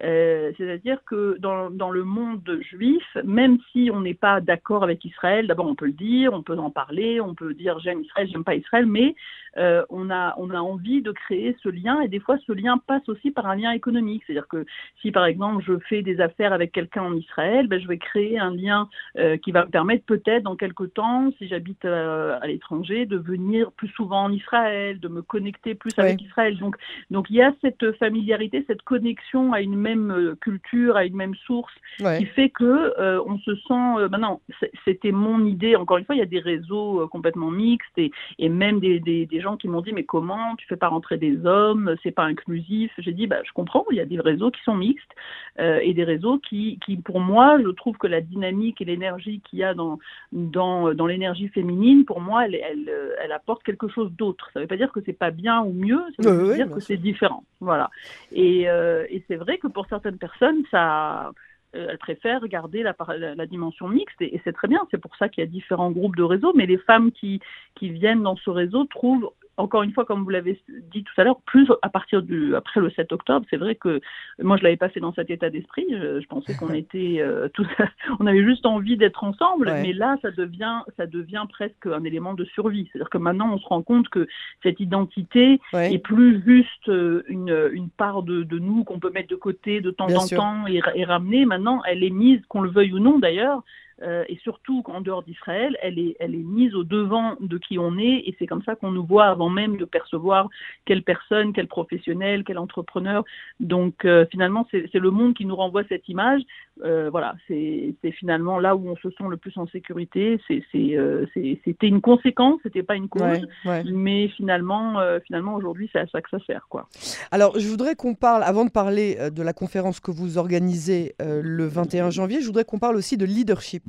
Euh, 0.03 0.51
c'est-à-dire 0.59 0.99
que 1.05 1.37
dans, 1.39 1.71
dans, 1.71 1.91
le 1.91 2.03
monde 2.03 2.59
juif, 2.69 3.05
même 3.23 3.59
si 3.71 3.91
on 3.93 4.01
n'est 4.01 4.15
pas 4.15 4.41
d'accord 4.41 4.83
avec 4.83 5.05
Israël, 5.05 5.47
d'abord 5.47 5.67
on 5.67 5.77
peut 5.77 5.87
le 5.87 5.93
dire, 5.93 6.33
on 6.33 6.43
peut 6.43 6.59
en 6.59 6.71
parler, 6.71 7.21
on 7.21 7.35
peut 7.35 7.55
dire 7.55 7.79
j'aime 7.79 8.01
Israël, 8.01 8.29
j'aime 8.29 8.43
pas 8.43 8.57
Israël, 8.57 8.87
mais 8.87 9.15
euh, 9.57 9.85
on, 9.91 10.11
a, 10.11 10.35
on 10.37 10.51
a 10.51 10.59
envie 10.59 11.01
de 11.01 11.13
créer 11.13 11.57
ce 11.63 11.69
lien 11.69 12.01
et 12.01 12.09
des 12.09 12.19
fois 12.19 12.39
ce 12.45 12.51
lien 12.51 12.77
passe 12.77 13.09
aussi 13.09 13.31
par 13.31 13.47
un 13.47 13.55
lien 13.55 13.71
économique. 13.71 14.25
C'est-à-dire 14.27 14.49
que 14.49 14.67
si 15.01 15.13
par 15.13 15.27
exemple 15.27 15.63
je 15.65 15.79
fais 15.89 16.03
des 16.03 16.21
affaires 16.21 16.53
avec 16.53 16.73
quelqu'un 16.73 17.03
en 17.03 17.15
Israël, 17.15 17.69
ben, 17.69 17.81
je 17.81 17.87
vais 17.87 17.99
créer 17.99 18.37
un 18.37 18.53
lien 18.53 18.89
euh, 19.19 19.37
qui 19.37 19.53
va 19.53 19.65
me 19.65 19.71
permettre 19.71 20.05
peut-être 20.07 20.43
dans 20.43 20.57
quelques 20.57 20.93
temps, 20.95 21.31
si 21.39 21.47
j'habite 21.47 21.85
à 21.85 22.45
l'étranger, 22.49 23.07
de 23.07 23.17
venir 23.17 23.71
plus 23.71 23.89
souvent 23.89 24.25
en 24.25 24.33
Israël, 24.33 24.99
de 24.99 25.07
me 25.07 25.23
connecter 25.23 25.77
plus 25.77 25.97
avec 25.99 26.21
Israël. 26.21 26.59
Donc, 26.59 26.75
donc 27.13 27.31
il 27.31 27.37
y 27.37 27.43
a 27.43 27.55
cette 27.61 27.93
familiarité, 27.99 28.65
cette 28.67 28.83
connexion 28.83 29.53
à 29.53 29.61
une 29.61 29.84
même 29.85 30.11
euh, 30.11 30.35
culture, 30.41 30.97
à 30.97 31.05
une 31.05 31.15
même 31.15 31.35
source, 31.47 31.73
qui 31.99 32.27
fait 32.27 32.49
que 32.49 32.65
euh, 32.99 33.23
on 33.27 33.39
se 33.39 33.55
sent. 33.55 33.85
Euh, 33.99 34.09
maintenant, 34.09 34.41
c'était 34.85 35.13
mon 35.13 35.45
idée. 35.45 35.77
Encore 35.77 35.99
une 35.99 36.05
fois, 36.05 36.15
il 36.17 36.19
y 36.19 36.23
a 36.23 36.27
des 36.27 36.41
réseaux 36.41 37.07
complètement 37.09 37.51
mixtes 37.51 37.97
et, 37.99 38.11
et 38.39 38.49
même 38.49 38.81
des, 38.81 38.99
des, 39.01 39.27
des, 39.27 39.41
gens 39.41 39.57
qui 39.57 39.69
m'ont 39.69 39.83
dit 39.83 39.93
mais 39.93 40.05
comment 40.05 40.57
tu 40.57 40.67
fais 40.67 40.77
pas 40.77 40.89
rentrer 40.89 41.19
des 41.19 41.45
hommes? 41.47 41.95
C'est 42.03 42.11
pas 42.11 42.25
inclusif. 42.25 42.91
J'ai 42.99 43.13
dit 43.13 43.27
bah 43.27 43.41
je 43.45 43.53
comprends. 43.53 43.85
Il 43.91 43.97
y 43.97 44.01
a 44.01 44.07
des 44.07 44.21
réseaux 44.21 44.51
qui 44.51 44.63
sont 44.63 44.75
mixtes 44.75 45.13
et 45.59 45.95
des 45.95 46.03
réseaux 46.03 46.39
qui, 46.39 46.81
qui, 46.85 46.97
pour 46.97 47.21
moi, 47.21 47.59
je 47.63 47.69
trouve 47.69 47.97
que 47.97 48.09
la 48.09 48.21
dynamique 48.21 48.81
et 48.81 48.85
l'énergie 48.85 49.41
qu'il 49.49 49.61
y 49.61 49.65
a 49.65 49.73
dans 49.73 50.01
dans, 50.33 50.93
dans 50.95 51.07
l'énergie 51.07 51.47
féminine, 51.49 52.05
pour 52.05 52.21
moi, 52.21 52.47
elle, 52.47 52.57
elle, 52.57 52.91
elle 53.23 53.33
apporte 53.33 53.63
quelque 53.63 53.89
chose 53.89 54.11
d'autre. 54.13 54.51
Ça 54.53 54.59
ne 54.59 54.65
veut 54.65 54.69
pas 54.69 54.77
dire 54.77 54.91
que 54.91 55.01
c'est 55.07 55.13
pas 55.13 55.31
bien 55.31 55.63
ou 55.63 55.73
mieux. 55.73 56.03
Ça 56.19 56.31
veut 56.31 56.55
dire 56.55 56.71
que 56.71 56.81
c'est 56.81 56.97
différent. 56.97 57.45
Voilà. 57.61 57.91
Et, 58.33 58.63
et 58.63 59.23
c'est 59.29 59.37
vrai 59.37 59.59
que 59.59 59.69
pour 59.75 59.87
certaines 59.89 60.19
personnes, 60.19 60.65
ça, 60.71 61.33
euh, 61.75 61.89
elles 61.91 61.99
préfèrent 61.99 62.47
garder 62.49 62.83
la, 62.83 63.47
dimension 63.47 63.89
mixte 63.89 64.21
et, 64.21 64.41
c'est 64.45 64.55
très 64.55 64.69
bien. 64.69 64.81
C'est 64.91 65.01
pour 65.01 65.15
ça 65.17 65.29
qu'il 65.29 65.45
y 65.45 65.47
a 65.47 65.51
différents 65.51 65.91
groupes 65.91 66.17
de 66.17 66.23
réseaux. 66.23 66.53
Mais 66.55 66.67
les 66.67 66.79
femmes 66.79 67.13
qui 67.13 67.41
viennent 67.81 68.23
dans 68.23 68.37
ce 68.37 68.49
réseau 68.49 68.85
trouvent 68.87 69.31
encore 69.57 69.83
une 69.83 69.93
fois, 69.93 70.05
comme 70.05 70.25
vous 70.25 70.31
l'avez 70.31 70.61
dit 70.93 71.05
tout 71.05 71.21
à 71.21 71.25
l'heure, 71.25 71.41
plus 71.43 71.69
à 71.83 71.89
partir 71.89 72.23
du 72.23 72.55
après 72.55 72.81
le 72.81 72.91
7 72.91 73.13
octobre, 73.13 73.47
c'est 73.51 73.57
vrai 73.57 73.75
que 73.75 74.01
moi 74.41 74.57
je 74.57 74.65
l'avais 74.65 74.77
pas 74.77 74.89
fait 74.89 75.01
dans 75.01 75.13
cet 75.15 75.31
état 75.31 75.51
d'esprit. 75.51 75.87
Je, 75.91 76.27
pensais 76.27 76.55
qu'on 76.57 76.73
était 76.75 77.17
euh, 77.21 77.49
tous, 77.53 77.67
on 78.21 78.27
avait 78.27 78.45
juste 78.45 78.67
envie 78.67 78.97
d'être 78.97 79.23
ensemble, 79.25 79.67
mais 79.67 79.93
là 79.93 80.17
ça 80.23 80.31
devient 80.31 80.81
ça 80.97 81.07
devient 81.07 81.45
presque 81.49 81.87
un 81.87 82.05
élément 82.05 82.35
de 82.35 82.45
survie. 82.45 82.89
C'est-à-dire 82.93 83.11
que 83.11 83.19
maintenant 83.19 83.53
on 83.53 83.59
se 83.59 83.67
rend 83.67 83.83
compte 83.83 84.09
que 84.09 84.27
cette 84.63 84.81
identité 84.81 85.61
est 85.73 85.99
plus 85.99 86.43
juste 86.45 86.89
euh, 86.89 87.23
une, 87.29 87.71
une 87.73 87.91
part 87.91 88.23
de, 88.23 88.43
de 88.43 88.59
nous 88.59 88.85
qu'on 88.85 88.99
peut 88.99 89.11
mettre 89.11 89.29
de 89.29 89.37
côté 89.37 89.81
de 89.81 89.91
temps 89.91 90.13
en 90.15 90.27
temps 90.27 90.67
et, 90.67 90.81
et 90.95 91.05
ramener. 91.05 91.45
Maintenant, 91.45 91.83
elle 91.87 92.05
est 92.05 92.11
mise, 92.11 92.41
qu'on 92.49 92.61
le 92.61 92.71
veuille 92.71 92.93
ou 92.93 92.99
non 92.99 93.19
d'ailleurs, 93.19 93.63
euh, 94.03 94.25
et 94.29 94.37
surtout 94.43 94.83
en 94.87 95.01
dehors 95.01 95.23
d'Israël, 95.23 95.77
elle 95.81 95.99
est, 95.99 96.17
elle 96.19 96.35
est 96.35 96.39
mise 96.39 96.75
au 96.75 96.83
devant 96.83 97.37
de 97.41 97.59
qui 97.59 97.79
on 97.79 97.97
est 97.97 98.25
et 98.27 98.35
c'est 98.39 98.47
comme 98.47 98.63
ça 98.63 98.75
qu'on 98.75 98.91
nous 98.91 99.07
voit 99.07 99.27
avant 99.27 99.49
même 99.49 99.77
de 99.77 99.85
percevoir 99.85 100.49
quelle 100.85 101.03
personne, 101.03 101.53
quel 101.53 101.69
professionnel, 101.69 102.43
quel 102.45 102.59
entrepreneur. 102.59 103.25
Donc 103.61 104.05
euh, 104.05 104.27
finalement, 104.31 104.67
c'est 104.71 104.93
le 104.95 105.11
monde 105.11 105.35
qui 105.35 105.47
nous 105.47 105.55
renvoie 105.55 105.85
cette 105.89 106.09
image. 106.09 106.43
Euh, 106.83 107.09
voilà, 107.09 107.37
c'est 107.47 107.95
finalement 108.19 108.59
là 108.59 108.75
où 108.75 108.89
on 108.89 108.97
se 108.97 109.09
sent 109.11 109.25
le 109.31 109.37
plus 109.37 109.57
en 109.57 109.67
sécurité. 109.69 110.41
C'était 110.49 111.87
une 111.87 112.01
conséquence, 112.01 112.59
c'était 112.65 112.83
pas 112.83 112.97
une 112.97 113.09
cause, 113.09 113.47
mais 113.85 114.29
finalement, 114.29 115.01
finalement 115.25 115.55
aujourd'hui, 115.55 115.89
c'est 115.93 116.01
à 116.01 116.07
ça 116.09 116.21
que 116.21 116.31
ça 116.31 116.39
sert. 116.47 116.67
Quoi. 116.69 116.89
Alors, 117.31 117.59
je 117.59 117.69
voudrais 117.69 117.95
qu'on 117.95 118.15
parle, 118.15 118.43
avant 118.43 118.65
de 118.65 118.71
parler 118.71 119.17
de 119.31 119.43
la 119.43 119.53
conférence 119.53 120.01
que 120.01 120.11
vous 120.11 120.37
organisez 120.39 121.15
le 121.21 121.67
21 121.67 122.11
janvier, 122.11 122.41
je 122.41 122.47
voudrais 122.47 122.65
qu'on 122.65 122.81
parle 122.81 122.97
aussi 122.97 123.17
de 123.17 123.25
leadership. 123.25 123.84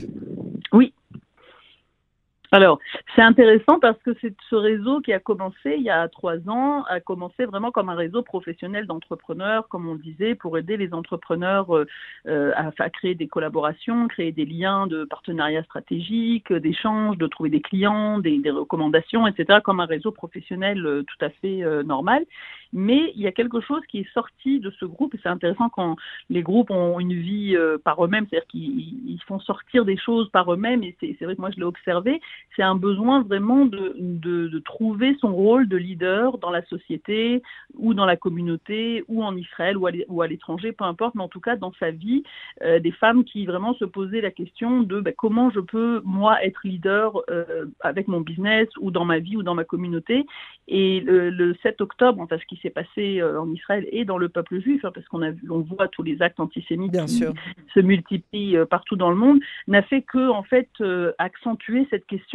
Oui. 0.74 0.94
Alors, 2.56 2.80
c'est 3.14 3.22
intéressant 3.22 3.82
parce 3.82 4.02
que 4.04 4.12
c'est 4.22 4.34
ce 4.50 4.56
réseau 4.56 5.02
qui 5.02 5.12
a 5.12 5.20
commencé 5.20 5.76
il 5.76 5.82
y 5.82 5.90
a 5.90 6.08
trois 6.08 6.38
ans, 6.48 6.86
a 6.86 7.02
commencé 7.02 7.44
vraiment 7.44 7.70
comme 7.70 7.90
un 7.90 7.96
réseau 7.96 8.24
professionnel 8.24 8.88
d'entrepreneurs, 8.88 9.68
comme 9.68 9.90
on 9.90 9.96
disait, 9.96 10.36
pour 10.36 10.58
aider 10.58 10.78
les 10.78 10.94
entrepreneurs 10.94 11.76
euh, 11.76 11.86
euh, 12.30 12.54
à, 12.56 12.90
créer 12.90 13.14
des 13.14 13.28
collaborations, 13.28 14.08
créer 14.08 14.32
des 14.32 14.46
liens 14.46 14.88
de 14.88 15.04
partenariat 15.04 15.64
stratégique, 15.64 16.54
d'échanges, 16.54 17.18
de 17.18 17.28
trouver 17.28 17.50
des 17.50 17.60
clients, 17.60 18.20
des, 18.20 18.40
recommandations, 18.50 19.28
etc., 19.28 19.60
comme 19.62 19.82
un 19.82 19.86
réseau 19.86 20.14
professionnel 20.14 20.86
euh, 20.86 21.04
tout 21.04 21.26
à 21.26 21.32
fait 21.32 21.62
normal. 21.84 22.24
Mais 22.76 23.14
il 23.16 23.22
y 23.22 23.28
a 23.28 23.32
quelque 23.32 23.62
chose 23.62 23.82
qui 23.88 24.00
est 24.00 24.14
sorti 24.14 24.60
de 24.60 24.70
ce 24.72 24.84
groupe, 24.84 25.16
et 25.16 25.20
c'est 25.24 25.30
intéressant 25.30 25.70
quand 25.70 25.96
les 26.30 26.42
groupes 26.42 26.72
ont 26.72 27.00
une 27.00 27.14
vie 27.14 27.56
euh, 27.56 27.78
par 27.78 28.04
eux-mêmes, 28.04 28.28
c'est-à-dire 28.30 28.48
qu'ils 28.48 29.22
font 29.26 29.40
sortir 29.40 29.86
des 29.86 29.96
choses 29.96 30.30
par 30.32 30.52
eux-mêmes, 30.52 30.84
et 30.84 30.94
c'est 31.00 31.24
vrai 31.24 31.36
que 31.36 31.42
moi 31.42 31.52
je 31.52 31.56
l'ai 31.56 31.64
observé, 31.64 32.20
c'est 32.56 32.64
un 32.64 32.76
besoin 32.76 33.22
vraiment 33.22 33.66
de, 33.66 33.96
de, 33.98 34.48
de, 34.48 34.60
trouver 34.60 35.18
son 35.20 35.34
rôle 35.34 35.68
de 35.68 35.78
leader 35.78 36.38
dans 36.38 36.52
la 36.52 36.64
société, 36.66 37.42
ou 37.74 37.94
dans 37.94 38.06
la 38.06 38.16
communauté, 38.16 39.04
ou 39.08 39.24
en 39.24 39.36
Israël, 39.36 39.78
ou 39.78 40.22
à 40.22 40.28
l'étranger, 40.28 40.72
peu 40.72 40.86
importe, 40.86 41.16
mais 41.16 41.24
en 41.24 41.28
tout 41.28 41.40
cas 41.40 41.56
dans 41.56 41.74
sa 41.80 41.92
vie, 41.92 42.24
euh, 42.64 42.80
des 42.80 42.92
femmes 42.92 43.24
qui 43.24 43.46
vraiment 43.46 43.74
se 43.76 43.86
posaient 43.86 44.22
la 44.22 44.32
question 44.32 44.82
de 44.82 45.02
ben, 45.02 45.14
comment 45.16 45.50
je 45.50 45.60
peux, 45.60 46.02
moi, 46.06 46.44
être 46.44 46.62
leader 46.64 47.22
euh, 47.30 47.66
avec 47.82 48.08
mon 48.08 48.22
business, 48.22 48.68
ou 48.80 48.92
dans 48.92 49.06
ma 49.06 49.20
vie, 49.20 49.38
ou 49.38 49.44
dans 49.44 49.56
ma 49.56 49.64
communauté. 49.64 50.26
Et 50.68 51.02
le, 51.02 51.30
le 51.30 51.56
7 51.62 51.82
octobre, 51.82 52.22
enfin, 52.22 52.38
ce 52.40 52.46
qui 52.46 52.60
s'est 52.62 52.70
passé 52.70 53.22
euh, 53.22 53.40
en 53.40 53.52
Israël 53.52 53.88
et 53.92 54.06
dans 54.06 54.18
le 54.18 54.30
peuple 54.30 54.62
juif, 54.62 54.84
hein, 54.86 54.92
parce 54.94 55.08
qu'on 55.08 55.24
a 55.24 55.32
on 55.50 55.60
voit 55.60 55.88
tous 55.88 56.04
les 56.04 56.22
actes 56.22 56.40
antisémites 56.40 56.92
Bien 56.92 57.06
qui 57.06 57.16
sûr. 57.16 57.34
se 57.74 57.80
multiplient 57.80 58.58
partout 58.70 58.96
dans 58.96 59.10
le 59.10 59.16
monde, 59.16 59.40
n'a 59.68 59.82
fait 59.82 60.02
que 60.02 60.30
en 60.30 60.44
fait 60.44 60.70
accentuer 61.18 61.88
cette 61.90 62.06
question, 62.06 62.35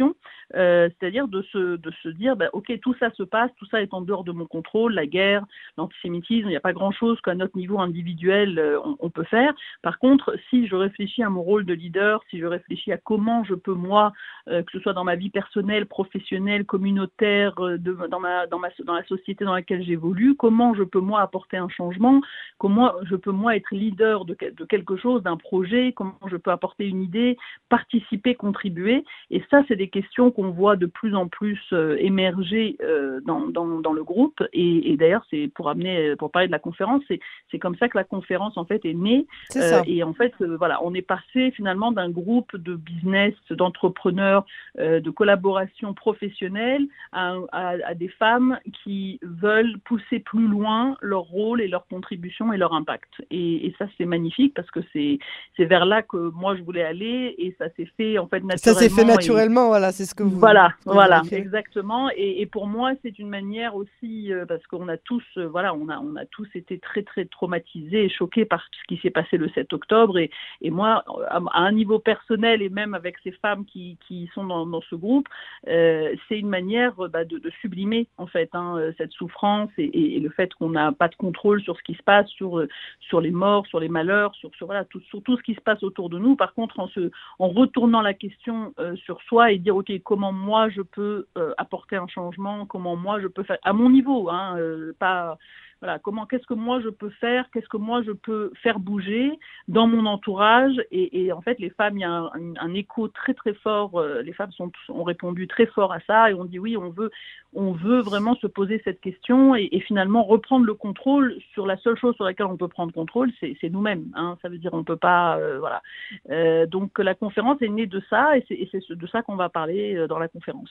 euh, 0.55 0.89
c'est-à-dire 0.99 1.27
de 1.27 1.41
se, 1.43 2.09
dire, 2.09 2.35
bah, 2.35 2.49
ok, 2.53 2.71
tout 2.81 2.93
ça 2.99 3.09
se 3.11 3.23
passe, 3.23 3.51
tout 3.57 3.65
ça 3.67 3.81
est 3.81 3.93
en 3.93 4.01
dehors 4.01 4.23
de 4.23 4.31
mon 4.31 4.45
contrôle, 4.45 4.93
la 4.93 5.05
guerre, 5.05 5.45
l'antisémitisme, 5.77 6.47
il 6.47 6.49
n'y 6.49 6.55
a 6.55 6.61
pas 6.61 6.73
grand-chose 6.73 7.19
qu'à 7.21 7.35
notre 7.35 7.57
niveau 7.57 7.79
individuel 7.79 8.59
euh, 8.59 8.79
on, 8.99 9.09
peut 9.09 9.23
faire. 9.23 9.53
Par 9.81 9.99
contre, 9.99 10.35
si 10.49 10.67
je 10.67 10.75
réfléchis 10.75 11.23
à 11.23 11.29
mon 11.29 11.41
rôle 11.41 11.65
de 11.65 11.73
leader, 11.73 12.21
si 12.29 12.39
je 12.39 12.45
réfléchis 12.45 12.91
à 12.91 12.97
comment 12.97 13.43
je 13.43 13.55
peux 13.55 13.73
moi, 13.73 14.13
euh, 14.49 14.63
que 14.63 14.71
ce 14.71 14.79
soit 14.79 14.93
dans 14.93 15.03
ma 15.03 15.15
vie 15.15 15.29
personnelle, 15.29 15.85
professionnelle, 15.85 16.65
communautaire, 16.65 17.55
dans 17.55 18.19
la 18.19 19.03
société 19.05 19.45
dans 19.45 19.53
laquelle 19.53 19.83
j'évolue, 19.83 20.35
comment 20.35 20.73
je 20.73 20.83
peux 20.83 20.99
moi 20.99 21.21
apporter 21.21 21.57
un 21.57 21.69
changement, 21.69 22.21
comment 22.57 22.93
je 23.03 23.15
peux 23.15 23.31
moi 23.31 23.55
être 23.55 23.73
leader 23.73 24.25
de, 24.25 24.35
de 24.51 24.65
quelque 24.65 24.97
chose, 24.97 25.23
d'un 25.23 25.37
projet, 25.37 25.93
comment 25.93 26.17
je 26.29 26.37
peux 26.37 26.51
apporter 26.51 26.87
une 26.87 27.03
idée, 27.03 27.37
participer, 27.69 28.35
contribuer. 28.35 29.03
Et 29.29 29.43
ça, 29.49 29.63
c'est 29.67 29.75
des 29.81 29.89
questions 29.89 30.29
qu'on 30.29 30.51
voit 30.51 30.75
de 30.75 30.85
plus 30.85 31.15
en 31.15 31.27
plus 31.27 31.59
euh, 31.73 31.95
émerger 31.97 32.77
euh, 32.83 33.19
dans, 33.25 33.47
dans, 33.47 33.79
dans, 33.79 33.93
le 33.93 34.03
groupe. 34.03 34.43
Et, 34.53 34.91
et 34.91 34.95
d'ailleurs, 34.95 35.25
c'est 35.31 35.47
pour 35.55 35.69
amener, 35.69 36.15
pour 36.17 36.29
parler 36.29 36.47
de 36.47 36.51
la 36.51 36.59
conférence, 36.59 37.01
c'est 37.09 37.59
comme 37.59 37.75
ça 37.77 37.89
que 37.89 37.97
la 37.97 38.03
conférence 38.03 38.57
en 38.57 38.65
fait 38.65 38.85
est 38.85 38.93
née. 38.93 39.25
Euh, 39.55 39.81
et 39.87 40.03
en 40.03 40.13
fait, 40.13 40.33
voilà, 40.39 40.83
on 40.83 40.93
est 40.93 41.01
passé 41.01 41.49
finalement 41.55 41.91
d'un 41.91 42.11
groupe 42.11 42.55
de 42.55 42.75
business, 42.75 43.33
d'entrepreneurs, 43.49 44.45
de 44.77 45.09
collaboration 45.09 45.95
professionnelle 45.95 46.85
à, 47.11 47.33
à, 47.51 47.69
à 47.83 47.93
des 47.95 48.09
femmes 48.09 48.59
qui 48.83 49.19
veulent 49.23 49.79
pousser 49.85 50.19
plus 50.19 50.47
loin 50.47 50.95
leur 51.01 51.23
rôle 51.23 51.59
et 51.59 51.67
leur 51.67 51.87
contribution 51.87 52.53
et 52.53 52.57
leur 52.57 52.73
impact. 52.73 53.09
Et, 53.31 53.65
et 53.65 53.75
ça, 53.79 53.85
c'est 53.97 54.05
magnifique 54.05 54.53
parce 54.53 54.69
que 54.69 54.81
c'est 54.93 55.17
vers 55.57 55.85
là 55.85 56.03
que 56.03 56.17
moi 56.17 56.55
je 56.55 56.61
voulais 56.61 56.83
aller 56.83 57.33
et 57.37 57.55
ça 57.57 57.65
s'est 57.75 57.89
fait 57.97 58.17
en 58.17 58.27
fait 58.27 58.43
naturellement. 58.43 58.59
Ça 58.59 58.73
s'est 58.73 58.89
fait 58.89 59.05
naturellement, 59.05 59.70
et... 59.70 59.70
voilà, 59.71 59.93
c'est 59.93 60.03
ce 60.03 60.13
que 60.13 60.23
vous. 60.23 60.37
Voilà, 60.37 60.73
vous 60.85 60.91
voilà, 60.91 61.21
exactement. 61.31 62.09
Et, 62.17 62.41
et, 62.41 62.45
pour 62.45 62.67
moi, 62.67 62.91
c'est 63.01 63.17
une 63.19 63.29
manière 63.29 63.73
aussi 63.73 64.33
euh, 64.33 64.45
parce 64.45 64.65
qu'on 64.67 64.89
a 64.89 64.97
tous, 64.97 65.23
euh, 65.37 65.47
voilà, 65.47 65.73
on 65.73 65.87
a 65.87 65.97
on 65.99 66.17
a 66.17 66.25
tous 66.25 66.49
été 66.55 66.77
très 66.77 67.03
très 67.03 67.23
traumatisés 67.23 68.03
et 68.03 68.09
choqués 68.09 68.43
par 68.43 68.61
ce 68.63 68.83
qui 68.89 69.01
s'est 69.01 69.09
passé 69.09 69.37
le 69.37 69.47
7 69.47 69.71
octobre. 69.71 70.19
Et, 70.19 70.29
et 70.61 70.71
moi, 70.71 71.05
à, 71.29 71.37
à, 71.37 71.59
un 71.61 71.71
niveau 71.71 71.99
personnel 71.99 72.61
et 72.61 72.67
même 72.67 72.93
avec 72.93 73.15
ces 73.23 73.31
femmes 73.31 73.63
qui, 73.63 73.97
qui 74.05 74.29
sont 74.35 74.43
dans, 74.43 74.65
dans 74.65 74.81
ce 74.81 74.95
groupe, 74.95 75.29
euh, 75.69 76.13
c'est 76.27 76.37
une 76.37 76.49
manière 76.49 76.93
bah, 76.95 77.23
de, 77.23 77.37
de, 77.37 77.49
sublimer 77.61 78.07
en 78.17 78.27
fait 78.27 78.49
hein, 78.53 78.77
cette 78.97 79.13
souffrance 79.13 79.69
et, 79.77 80.17
et 80.17 80.19
le 80.19 80.29
fait 80.31 80.53
qu'on 80.55 80.71
n'a 80.71 80.91
pas 80.91 81.07
de 81.07 81.15
contrôle 81.15 81.61
sur 81.61 81.77
ce 81.77 81.83
qui 81.83 81.93
se 81.93 82.03
passe, 82.03 82.27
sur 82.27 82.61
sur 82.99 83.21
les 83.21 83.31
morts, 83.31 83.65
sur 83.67 83.79
les 83.79 83.89
malheurs, 83.89 84.35
sur, 84.35 84.53
sur 84.55 84.65
voilà 84.65 84.85
tout, 84.85 84.99
sur 85.09 85.21
tout 85.23 85.37
ce 85.37 85.43
qui 85.43 85.53
se 85.53 85.61
passe 85.61 85.81
autour 85.83 86.09
de 86.09 86.19
nous. 86.19 86.35
Par 86.35 86.53
contre, 86.53 86.79
en, 86.79 86.87
se, 86.89 87.11
en 87.39 87.47
retournant 87.49 88.01
la 88.01 88.13
question 88.13 88.73
euh, 88.79 88.95
sur 88.95 89.21
soi 89.23 89.51
et 89.51 89.57
dire, 89.61 89.75
OK, 89.75 89.91
comment 90.03 90.31
moi 90.31 90.69
je 90.69 90.81
peux 90.81 91.27
euh, 91.37 91.53
apporter 91.57 91.95
un 91.95 92.07
changement, 92.07 92.65
comment 92.65 92.95
moi 92.95 93.21
je 93.21 93.27
peux 93.27 93.43
faire, 93.43 93.59
à 93.63 93.73
mon 93.73 93.89
niveau, 93.89 94.29
hein, 94.29 94.57
euh, 94.57 94.93
pas 94.99 95.37
voilà, 95.81 95.97
comment, 95.99 96.25
qu'est-ce 96.25 96.45
que 96.45 96.53
moi 96.53 96.79
je 96.81 96.89
peux 96.89 97.09
faire, 97.09 97.49
qu'est-ce 97.51 97.67
que 97.67 97.77
moi 97.77 98.03
je 98.03 98.11
peux 98.11 98.51
faire 98.61 98.79
bouger 98.79 99.31
dans 99.67 99.87
mon 99.87 100.05
entourage. 100.05 100.75
Et, 100.91 101.25
et 101.25 101.31
en 101.31 101.41
fait, 101.41 101.57
les 101.59 101.71
femmes, 101.71 101.97
il 101.97 102.01
y 102.01 102.05
a 102.05 102.11
un, 102.11 102.29
un, 102.59 102.73
écho 102.73 103.07
très 103.07 103.33
très 103.33 103.53
fort. 103.55 103.99
Euh, 103.99 104.21
les 104.21 104.33
femmes 104.33 104.51
sont, 104.51 104.71
ont 104.89 105.03
répondu 105.03 105.47
très 105.47 105.65
fort 105.65 105.91
à 105.91 105.99
ça 106.01 106.29
et 106.29 106.33
on 106.33 106.45
dit 106.45 106.59
oui, 106.59 106.77
on 106.77 106.91
veut, 106.91 107.09
on 107.53 107.71
veut 107.71 107.99
vraiment 108.01 108.35
se 108.35 108.47
poser 108.47 108.81
cette 108.83 109.01
question 109.01 109.55
et, 109.55 109.69
et 109.71 109.79
finalement 109.81 110.23
reprendre 110.23 110.65
le 110.65 110.73
contrôle 110.73 111.35
sur 111.53 111.65
la 111.65 111.77
seule 111.77 111.97
chose 111.97 112.15
sur 112.15 112.25
laquelle 112.25 112.45
on 112.45 112.57
peut 112.57 112.67
prendre 112.67 112.93
contrôle, 112.93 113.31
c'est 113.39 113.69
nous-mêmes. 113.69 114.05
Hein, 114.15 114.37
ça 114.41 114.49
veut 114.49 114.57
dire 114.57 114.73
on 114.73 114.83
peut 114.83 114.95
pas, 114.95 115.37
euh, 115.37 115.59
voilà. 115.59 115.81
Euh, 116.29 116.65
donc 116.65 116.97
la 116.99 117.15
conférence 117.15 117.61
est 117.61 117.69
née 117.69 117.87
de 117.87 118.01
ça 118.09 118.37
et 118.37 118.45
c'est 118.47 118.89
de 118.89 119.07
ça 119.07 119.21
qu'on 119.21 119.35
va 119.35 119.49
parler 119.49 119.95
euh, 119.95 120.07
dans 120.07 120.19
la 120.19 120.27
conférence. 120.27 120.69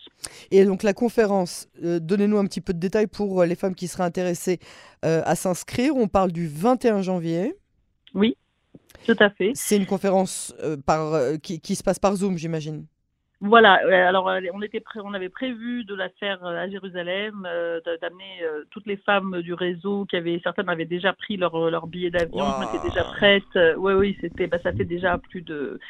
Et 0.50 0.64
donc 0.64 0.82
la 0.82 0.92
conférence, 0.92 1.68
euh, 1.84 1.98
donnez-nous 2.00 2.38
un 2.38 2.46
petit 2.46 2.60
peu 2.60 2.72
de 2.72 2.78
détails 2.78 3.06
pour 3.06 3.44
les 3.44 3.54
femmes 3.54 3.74
qui 3.74 3.88
seraient 3.88 4.04
intéressées 4.04 4.58
euh, 5.04 5.22
à 5.24 5.34
s'inscrire. 5.34 5.96
On 5.96 6.08
parle 6.08 6.30
du 6.30 6.46
21 6.46 7.00
janvier. 7.00 7.54
Oui, 8.14 8.36
tout 9.06 9.16
à 9.18 9.30
fait. 9.30 9.52
C'est 9.54 9.78
une 9.78 9.86
conférence 9.86 10.54
euh, 10.62 10.76
par, 10.76 11.14
euh, 11.14 11.36
qui, 11.36 11.58
qui, 11.58 11.74
se 11.74 11.82
passe 11.82 11.98
par 11.98 12.14
Zoom, 12.16 12.36
j'imagine. 12.36 12.84
Voilà, 13.42 13.80
alors 14.06 14.30
on, 14.52 14.60
était 14.60 14.80
pré 14.80 15.00
on 15.02 15.14
avait 15.14 15.30
prévu 15.30 15.84
de 15.84 15.94
la 15.94 16.10
faire 16.10 16.44
à 16.44 16.68
Jérusalem, 16.68 17.48
d'amener 18.02 18.42
toutes 18.68 18.84
les 18.84 18.98
femmes 18.98 19.40
du 19.40 19.54
réseau 19.54 20.04
qui 20.04 20.16
avaient, 20.16 20.38
certaines 20.44 20.68
avaient 20.68 20.84
déjà 20.84 21.14
pris 21.14 21.38
leur, 21.38 21.70
leur 21.70 21.86
billet 21.86 22.10
d'avion, 22.10 22.44
wow. 22.44 22.64
étaient 22.64 22.86
déjà 22.86 23.02
prêtes. 23.02 23.58
oui, 23.78 23.94
oui, 23.94 24.18
c'était, 24.20 24.46
bah, 24.46 24.58
ça 24.62 24.74
fait 24.74 24.84
déjà 24.84 25.16
plus 25.16 25.40
de 25.40 25.80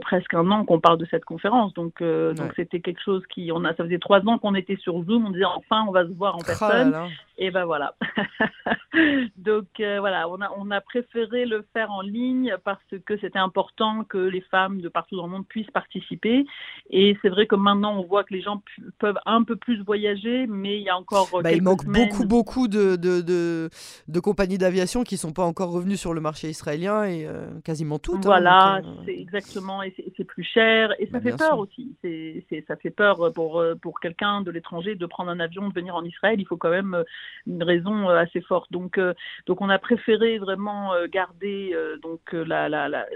presque 0.00 0.34
un 0.34 0.50
an 0.50 0.64
qu'on 0.64 0.80
parle 0.80 0.98
de 0.98 1.06
cette 1.08 1.24
conférence, 1.24 1.72
donc 1.74 2.02
donc 2.02 2.52
c'était 2.56 2.80
quelque 2.80 3.00
chose 3.00 3.22
qui, 3.32 3.52
on 3.54 3.64
a, 3.64 3.76
ça 3.76 3.84
faisait 3.84 4.00
trois 4.00 4.26
ans 4.26 4.40
qu'on 4.40 4.56
était 4.56 4.78
sur 4.78 5.00
Zoom, 5.04 5.26
on 5.26 5.30
disait 5.30 5.44
enfin 5.44 5.84
on 5.86 5.92
va 5.92 6.02
se 6.02 6.10
voir 6.10 6.34
en 6.34 6.40
personne, 6.40 6.96
oh 6.96 7.08
et 7.40 7.52
ben 7.52 7.64
voilà. 7.64 7.94
donc 9.36 9.66
euh, 9.78 10.00
voilà, 10.00 10.28
on 10.28 10.40
a 10.40 10.50
on 10.58 10.72
a 10.72 10.80
préféré 10.80 11.46
le 11.46 11.64
faire 11.72 11.90
en 11.92 12.00
ligne 12.00 12.56
parce 12.64 12.82
que 13.06 13.16
c'était 13.18 13.38
important 13.38 14.02
que 14.02 14.18
les 14.18 14.40
femmes 14.40 14.80
de 14.80 14.88
partout 14.88 15.16
dans 15.16 15.26
le 15.26 15.30
monde 15.30 15.46
puissent 15.46 15.70
participer. 15.70 16.44
Et 16.90 17.16
c'est 17.22 17.28
vrai 17.28 17.46
que 17.46 17.54
maintenant, 17.54 17.96
on 17.96 18.02
voit 18.02 18.24
que 18.24 18.34
les 18.34 18.42
gens 18.42 18.60
peuvent 18.98 19.18
un 19.24 19.44
peu 19.44 19.54
plus 19.54 19.80
voyager, 19.84 20.48
mais 20.48 20.78
il 20.78 20.82
y 20.82 20.88
a 20.88 20.96
encore. 20.96 21.28
Bah, 21.42 21.52
il 21.52 21.62
manque 21.62 21.82
semaines... 21.82 22.08
beaucoup, 22.08 22.26
beaucoup 22.26 22.68
de, 22.68 22.96
de, 22.96 23.20
de, 23.20 23.70
de 24.08 24.20
compagnies 24.20 24.58
d'aviation 24.58 25.04
qui 25.04 25.14
ne 25.14 25.20
sont 25.20 25.32
pas 25.32 25.44
encore 25.44 25.70
revenues 25.70 25.96
sur 25.96 26.14
le 26.14 26.20
marché 26.20 26.48
israélien 26.48 27.04
et 27.04 27.24
euh, 27.24 27.46
quasiment 27.64 28.00
toutes. 28.00 28.24
Voilà, 28.24 28.74
hein, 28.74 28.80
donc, 28.80 28.96
euh... 28.98 29.02
c'est 29.06 29.16
exactement. 29.16 29.84
Et 29.84 29.94
c'est 30.16 30.24
plus 30.24 30.42
cher. 30.42 30.92
Et 30.98 31.06
ça 31.06 31.20
bah, 31.20 31.30
fait 31.30 31.36
peur 31.36 31.50
sûr. 31.50 31.58
aussi. 31.58 31.94
C'est 32.02 32.64
ça 32.66 32.74
fait 32.74 32.90
peur 32.90 33.32
pour, 33.32 33.62
pour 33.80 34.00
quelqu'un 34.00 34.40
de 34.40 34.50
l'étranger 34.50 34.96
de 34.96 35.06
prendre 35.06 35.30
un 35.30 35.38
avion, 35.38 35.68
de 35.68 35.74
venir 35.74 35.94
en 35.94 36.02
Israël. 36.02 36.40
Il 36.40 36.46
faut 36.46 36.56
quand 36.56 36.70
même 36.70 37.04
une 37.46 37.62
raison 37.62 38.08
assez 38.08 38.40
forte. 38.40 38.70
Donc, 38.72 39.00
donc 39.46 39.60
on 39.60 39.68
a 39.68 39.78
préféré 39.78 40.38
vraiment 40.38 40.92
garder, 41.10 41.74
donc, 42.02 42.32
la, 42.32 42.68
la, 42.68 42.88
la, 42.88 43.06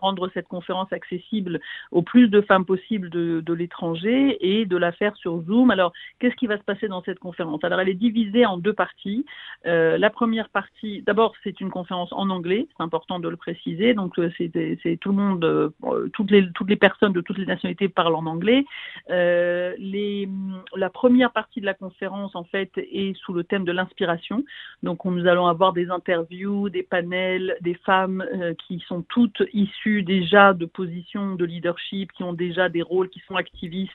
rendre 0.00 0.30
cette 0.34 0.48
conférence 0.48 0.92
accessible 0.92 1.60
au 1.90 2.02
plus 2.02 2.28
de 2.28 2.40
femmes 2.40 2.64
possible 2.64 3.10
de 3.10 3.30
de, 3.38 3.54
l'étranger 3.54 4.36
et 4.40 4.66
de 4.66 4.76
la 4.76 4.92
faire 4.92 5.16
sur 5.16 5.42
Zoom. 5.42 5.70
Alors, 5.70 5.92
qu'est-ce 6.18 6.34
qui 6.36 6.46
va 6.46 6.58
se 6.58 6.62
passer 6.62 6.88
dans 6.88 7.02
cette 7.02 7.18
conférence? 7.18 7.62
Alors, 7.64 7.80
elle 7.80 7.88
est 7.88 7.94
divisée 7.94 8.46
en 8.46 8.56
deux 8.56 8.72
parties. 8.72 9.24
Euh, 9.66 9.98
la 9.98 10.10
première 10.10 10.48
partie, 10.48 11.02
d'abord, 11.02 11.34
c'est 11.44 11.60
une 11.60 11.70
conférence 11.70 12.12
en 12.12 12.30
anglais, 12.30 12.66
c'est 12.76 12.82
important 12.82 13.20
de 13.20 13.28
le 13.28 13.36
préciser. 13.36 13.94
Donc, 13.94 14.18
euh, 14.18 14.30
c'est 14.38 14.98
tout 15.00 15.10
le 15.10 15.16
monde, 15.16 15.44
euh, 15.44 16.08
toutes, 16.12 16.30
les, 16.30 16.50
toutes 16.52 16.70
les 16.70 16.76
personnes 16.76 17.12
de 17.12 17.20
toutes 17.20 17.38
les 17.38 17.46
nationalités 17.46 17.88
parlent 17.88 18.14
en 18.14 18.26
anglais. 18.26 18.64
Euh, 19.10 19.74
les, 19.78 20.28
la 20.76 20.90
première 20.90 21.32
partie 21.32 21.60
de 21.60 21.66
la 21.66 21.74
conférence, 21.74 22.34
en 22.34 22.44
fait, 22.44 22.70
est 22.76 23.16
sous 23.18 23.32
le 23.32 23.44
thème 23.44 23.59
de 23.64 23.72
l'inspiration. 23.72 24.44
Donc, 24.82 25.04
on, 25.04 25.10
nous 25.10 25.26
allons 25.26 25.46
avoir 25.46 25.72
des 25.72 25.90
interviews, 25.90 26.68
des 26.68 26.82
panels, 26.82 27.56
des 27.60 27.74
femmes 27.74 28.24
euh, 28.34 28.54
qui 28.66 28.82
sont 28.88 29.02
toutes 29.02 29.42
issues 29.52 30.02
déjà 30.02 30.52
de 30.54 30.66
positions 30.66 31.34
de 31.34 31.44
leadership, 31.44 32.12
qui 32.12 32.22
ont 32.22 32.32
déjà 32.32 32.68
des 32.68 32.82
rôles 32.82 33.08
qui 33.08 33.20
sont 33.28 33.36
activistes, 33.36 33.92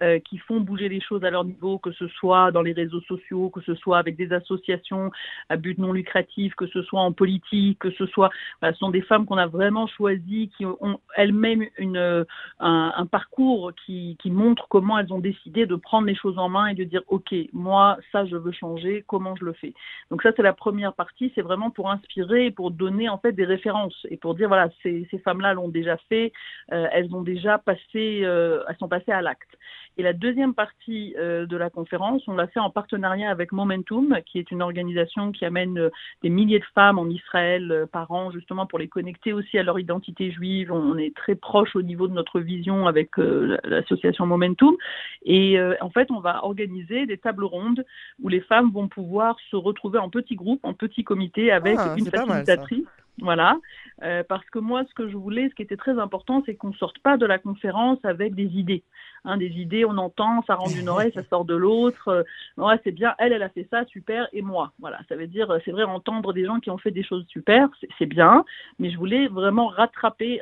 euh, 0.00 0.18
qui 0.20 0.38
font 0.38 0.60
bouger 0.60 0.88
les 0.88 1.00
choses 1.00 1.24
à 1.24 1.30
leur 1.30 1.44
niveau, 1.44 1.78
que 1.78 1.92
ce 1.92 2.08
soit 2.08 2.50
dans 2.50 2.62
les 2.62 2.72
réseaux 2.72 3.00
sociaux, 3.02 3.50
que 3.50 3.60
ce 3.60 3.74
soit 3.74 3.98
avec 3.98 4.16
des 4.16 4.32
associations 4.32 5.10
à 5.48 5.56
but 5.56 5.78
non 5.78 5.92
lucratif, 5.92 6.54
que 6.54 6.66
ce 6.66 6.82
soit 6.82 7.00
en 7.00 7.12
politique, 7.12 7.78
que 7.78 7.90
ce 7.92 8.06
soit, 8.06 8.30
ce 8.62 8.72
sont 8.72 8.90
des 8.90 9.02
femmes 9.02 9.26
qu'on 9.26 9.36
a 9.36 9.46
vraiment 9.46 9.86
choisies, 9.86 10.50
qui 10.56 10.64
ont 10.64 11.00
elles-mêmes 11.16 11.66
une, 11.78 12.24
un, 12.60 13.06
parcours 13.06 13.72
qui 13.86 14.16
montre 14.26 14.66
comment 14.68 14.98
elles 14.98 15.12
ont 15.12 15.18
décidé 15.18 15.66
de 15.66 15.76
prendre 15.76 16.06
les 16.06 16.14
choses 16.14 16.38
en 16.38 16.48
main 16.48 16.68
et 16.68 16.74
de 16.74 16.84
dire, 16.84 17.02
OK, 17.08 17.34
moi, 17.52 17.98
ça, 18.10 18.24
je 18.26 18.36
veux 18.36 18.52
changer, 18.52 19.01
comment 19.06 19.36
je 19.36 19.44
le 19.44 19.52
fais. 19.52 19.74
Donc 20.10 20.22
ça, 20.22 20.30
c'est 20.36 20.42
la 20.42 20.52
première 20.52 20.94
partie, 20.94 21.32
c'est 21.34 21.42
vraiment 21.42 21.70
pour 21.70 21.90
inspirer 21.90 22.50
pour 22.50 22.70
donner 22.70 23.08
en 23.08 23.18
fait 23.18 23.32
des 23.32 23.44
références 23.44 24.06
et 24.10 24.16
pour 24.16 24.34
dire, 24.34 24.48
voilà, 24.48 24.68
ces, 24.82 25.06
ces 25.10 25.18
femmes-là 25.18 25.54
l'ont 25.54 25.68
déjà 25.68 25.96
fait, 26.08 26.32
euh, 26.72 26.86
elles 26.92 27.14
ont 27.14 27.22
déjà 27.22 27.58
passé, 27.58 28.22
euh, 28.24 28.62
elles 28.68 28.76
sont 28.78 28.88
passées 28.88 29.12
à 29.12 29.22
l'acte. 29.22 29.50
Et 29.98 30.02
la 30.02 30.12
deuxième 30.12 30.54
partie 30.54 31.14
de 31.14 31.56
la 31.56 31.70
conférence, 31.70 32.22
on 32.26 32.34
l'a 32.34 32.46
fait 32.46 32.60
en 32.60 32.70
partenariat 32.70 33.30
avec 33.30 33.52
Momentum, 33.52 34.16
qui 34.26 34.38
est 34.38 34.50
une 34.50 34.62
organisation 34.62 35.32
qui 35.32 35.44
amène 35.44 35.90
des 36.22 36.30
milliers 36.30 36.60
de 36.60 36.64
femmes 36.74 36.98
en 36.98 37.06
Israël 37.06 37.86
par 37.92 38.10
an, 38.10 38.30
justement 38.30 38.66
pour 38.66 38.78
les 38.78 38.88
connecter 38.88 39.32
aussi 39.32 39.58
à 39.58 39.62
leur 39.62 39.78
identité 39.78 40.30
juive. 40.30 40.72
On 40.72 40.96
est 40.96 41.14
très 41.14 41.34
proche 41.34 41.76
au 41.76 41.82
niveau 41.82 42.08
de 42.08 42.14
notre 42.14 42.40
vision 42.40 42.86
avec 42.86 43.10
l'association 43.16 44.26
Momentum. 44.26 44.76
Et 45.24 45.58
en 45.80 45.90
fait, 45.90 46.10
on 46.10 46.20
va 46.20 46.44
organiser 46.44 47.06
des 47.06 47.18
tables 47.18 47.44
rondes 47.44 47.84
où 48.22 48.28
les 48.28 48.40
femmes 48.40 48.70
vont 48.70 48.88
pouvoir 48.88 49.36
se 49.50 49.56
retrouver 49.56 49.98
en 49.98 50.08
petits 50.08 50.36
groupes, 50.36 50.64
en 50.64 50.74
petits 50.74 51.04
comités 51.04 51.52
avec 51.52 51.76
ah, 51.78 51.94
une 51.96 52.06
facilitatrice. 52.06 52.86
Voilà, 53.20 53.58
euh, 54.02 54.22
parce 54.26 54.48
que 54.50 54.58
moi, 54.58 54.84
ce 54.88 54.94
que 54.94 55.08
je 55.08 55.16
voulais, 55.16 55.48
ce 55.50 55.54
qui 55.54 55.62
était 55.62 55.76
très 55.76 55.98
important, 55.98 56.42
c'est 56.46 56.54
qu'on 56.54 56.70
ne 56.70 56.74
sorte 56.74 56.98
pas 57.00 57.16
de 57.18 57.26
la 57.26 57.38
conférence 57.38 57.98
avec 58.04 58.34
des 58.34 58.46
idées. 58.56 58.82
Hein, 59.24 59.36
des 59.36 59.50
idées, 59.50 59.84
on 59.84 59.98
entend, 59.98 60.42
ça 60.46 60.56
rentre 60.56 60.72
d'une 60.72 60.88
oreille, 60.88 61.12
ça 61.14 61.22
sort 61.30 61.44
de 61.44 61.54
l'autre. 61.54 62.08
Euh, 62.08 62.22
ouais, 62.56 62.80
c'est 62.82 62.90
bien, 62.90 63.14
elle, 63.18 63.32
elle 63.32 63.42
a 63.42 63.50
fait 63.50 63.68
ça, 63.70 63.84
super, 63.84 64.26
et 64.32 64.42
moi. 64.42 64.72
Voilà, 64.80 64.98
ça 65.08 65.14
veut 65.14 65.28
dire, 65.28 65.56
c'est 65.64 65.70
vrai, 65.70 65.84
entendre 65.84 66.32
des 66.32 66.44
gens 66.46 66.58
qui 66.58 66.70
ont 66.70 66.78
fait 66.78 66.90
des 66.90 67.04
choses 67.04 67.24
super, 67.28 67.68
c'est 67.98 68.06
bien, 68.06 68.44
mais 68.78 68.90
je 68.90 68.96
voulais 68.96 69.28
vraiment 69.28 69.68
rattraper, 69.68 70.40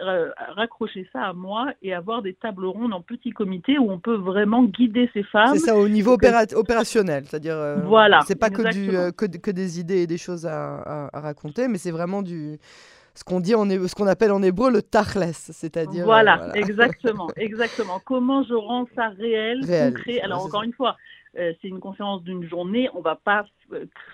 raccrocher 0.56 1.06
ça 1.12 1.24
à 1.24 1.32
moi 1.34 1.72
et 1.82 1.92
avoir 1.92 2.22
des 2.22 2.34
tables 2.34 2.64
rondes 2.64 2.94
en 2.94 3.02
petits 3.02 3.32
comités 3.32 3.78
où 3.78 3.90
on 3.90 3.98
peut 3.98 4.14
vraiment 4.14 4.62
guider 4.62 5.10
ces 5.12 5.24
femmes. 5.24 5.54
C'est 5.54 5.66
ça, 5.66 5.76
au 5.76 5.88
niveau 5.88 6.16
opérationnel, 6.54 7.24
c'est-à-dire, 7.26 7.56
euh, 7.56 7.80
voilà, 7.84 8.20
c'est 8.26 8.38
pas 8.38 8.48
que, 8.48 8.72
du, 8.72 9.12
que, 9.12 9.26
que, 9.26 9.50
des 9.50 9.80
idées 9.80 10.02
et 10.02 10.06
des 10.06 10.18
choses 10.18 10.46
à 10.46 11.10
raconter, 11.12 11.68
mais 11.68 11.76
c'est 11.76 11.90
vraiment 11.90 12.22
du 12.22 12.59
ce 13.14 13.24
qu'on 13.24 13.40
dit 13.40 13.54
en 13.54 13.68
ce 13.68 13.94
qu'on 13.94 14.06
appelle 14.06 14.32
en 14.32 14.42
hébreu 14.42 14.70
le 14.70 14.82
tachles, 14.82 15.32
c'est-à-dire 15.32 16.04
voilà, 16.04 16.42
euh, 16.42 16.52
exactement, 16.54 17.28
exactement. 17.36 18.00
Comment 18.04 18.42
je 18.44 18.54
rends 18.54 18.86
ça 18.94 19.08
réel, 19.08 19.60
concret? 19.60 20.20
Alors 20.20 20.44
encore 20.44 20.62
une 20.62 20.72
fois, 20.72 20.96
euh, 21.38 21.52
c'est 21.60 21.68
une 21.68 21.80
conférence 21.80 22.22
d'une 22.22 22.48
journée, 22.48 22.88
on 22.94 23.00
va 23.00 23.16
pas 23.16 23.44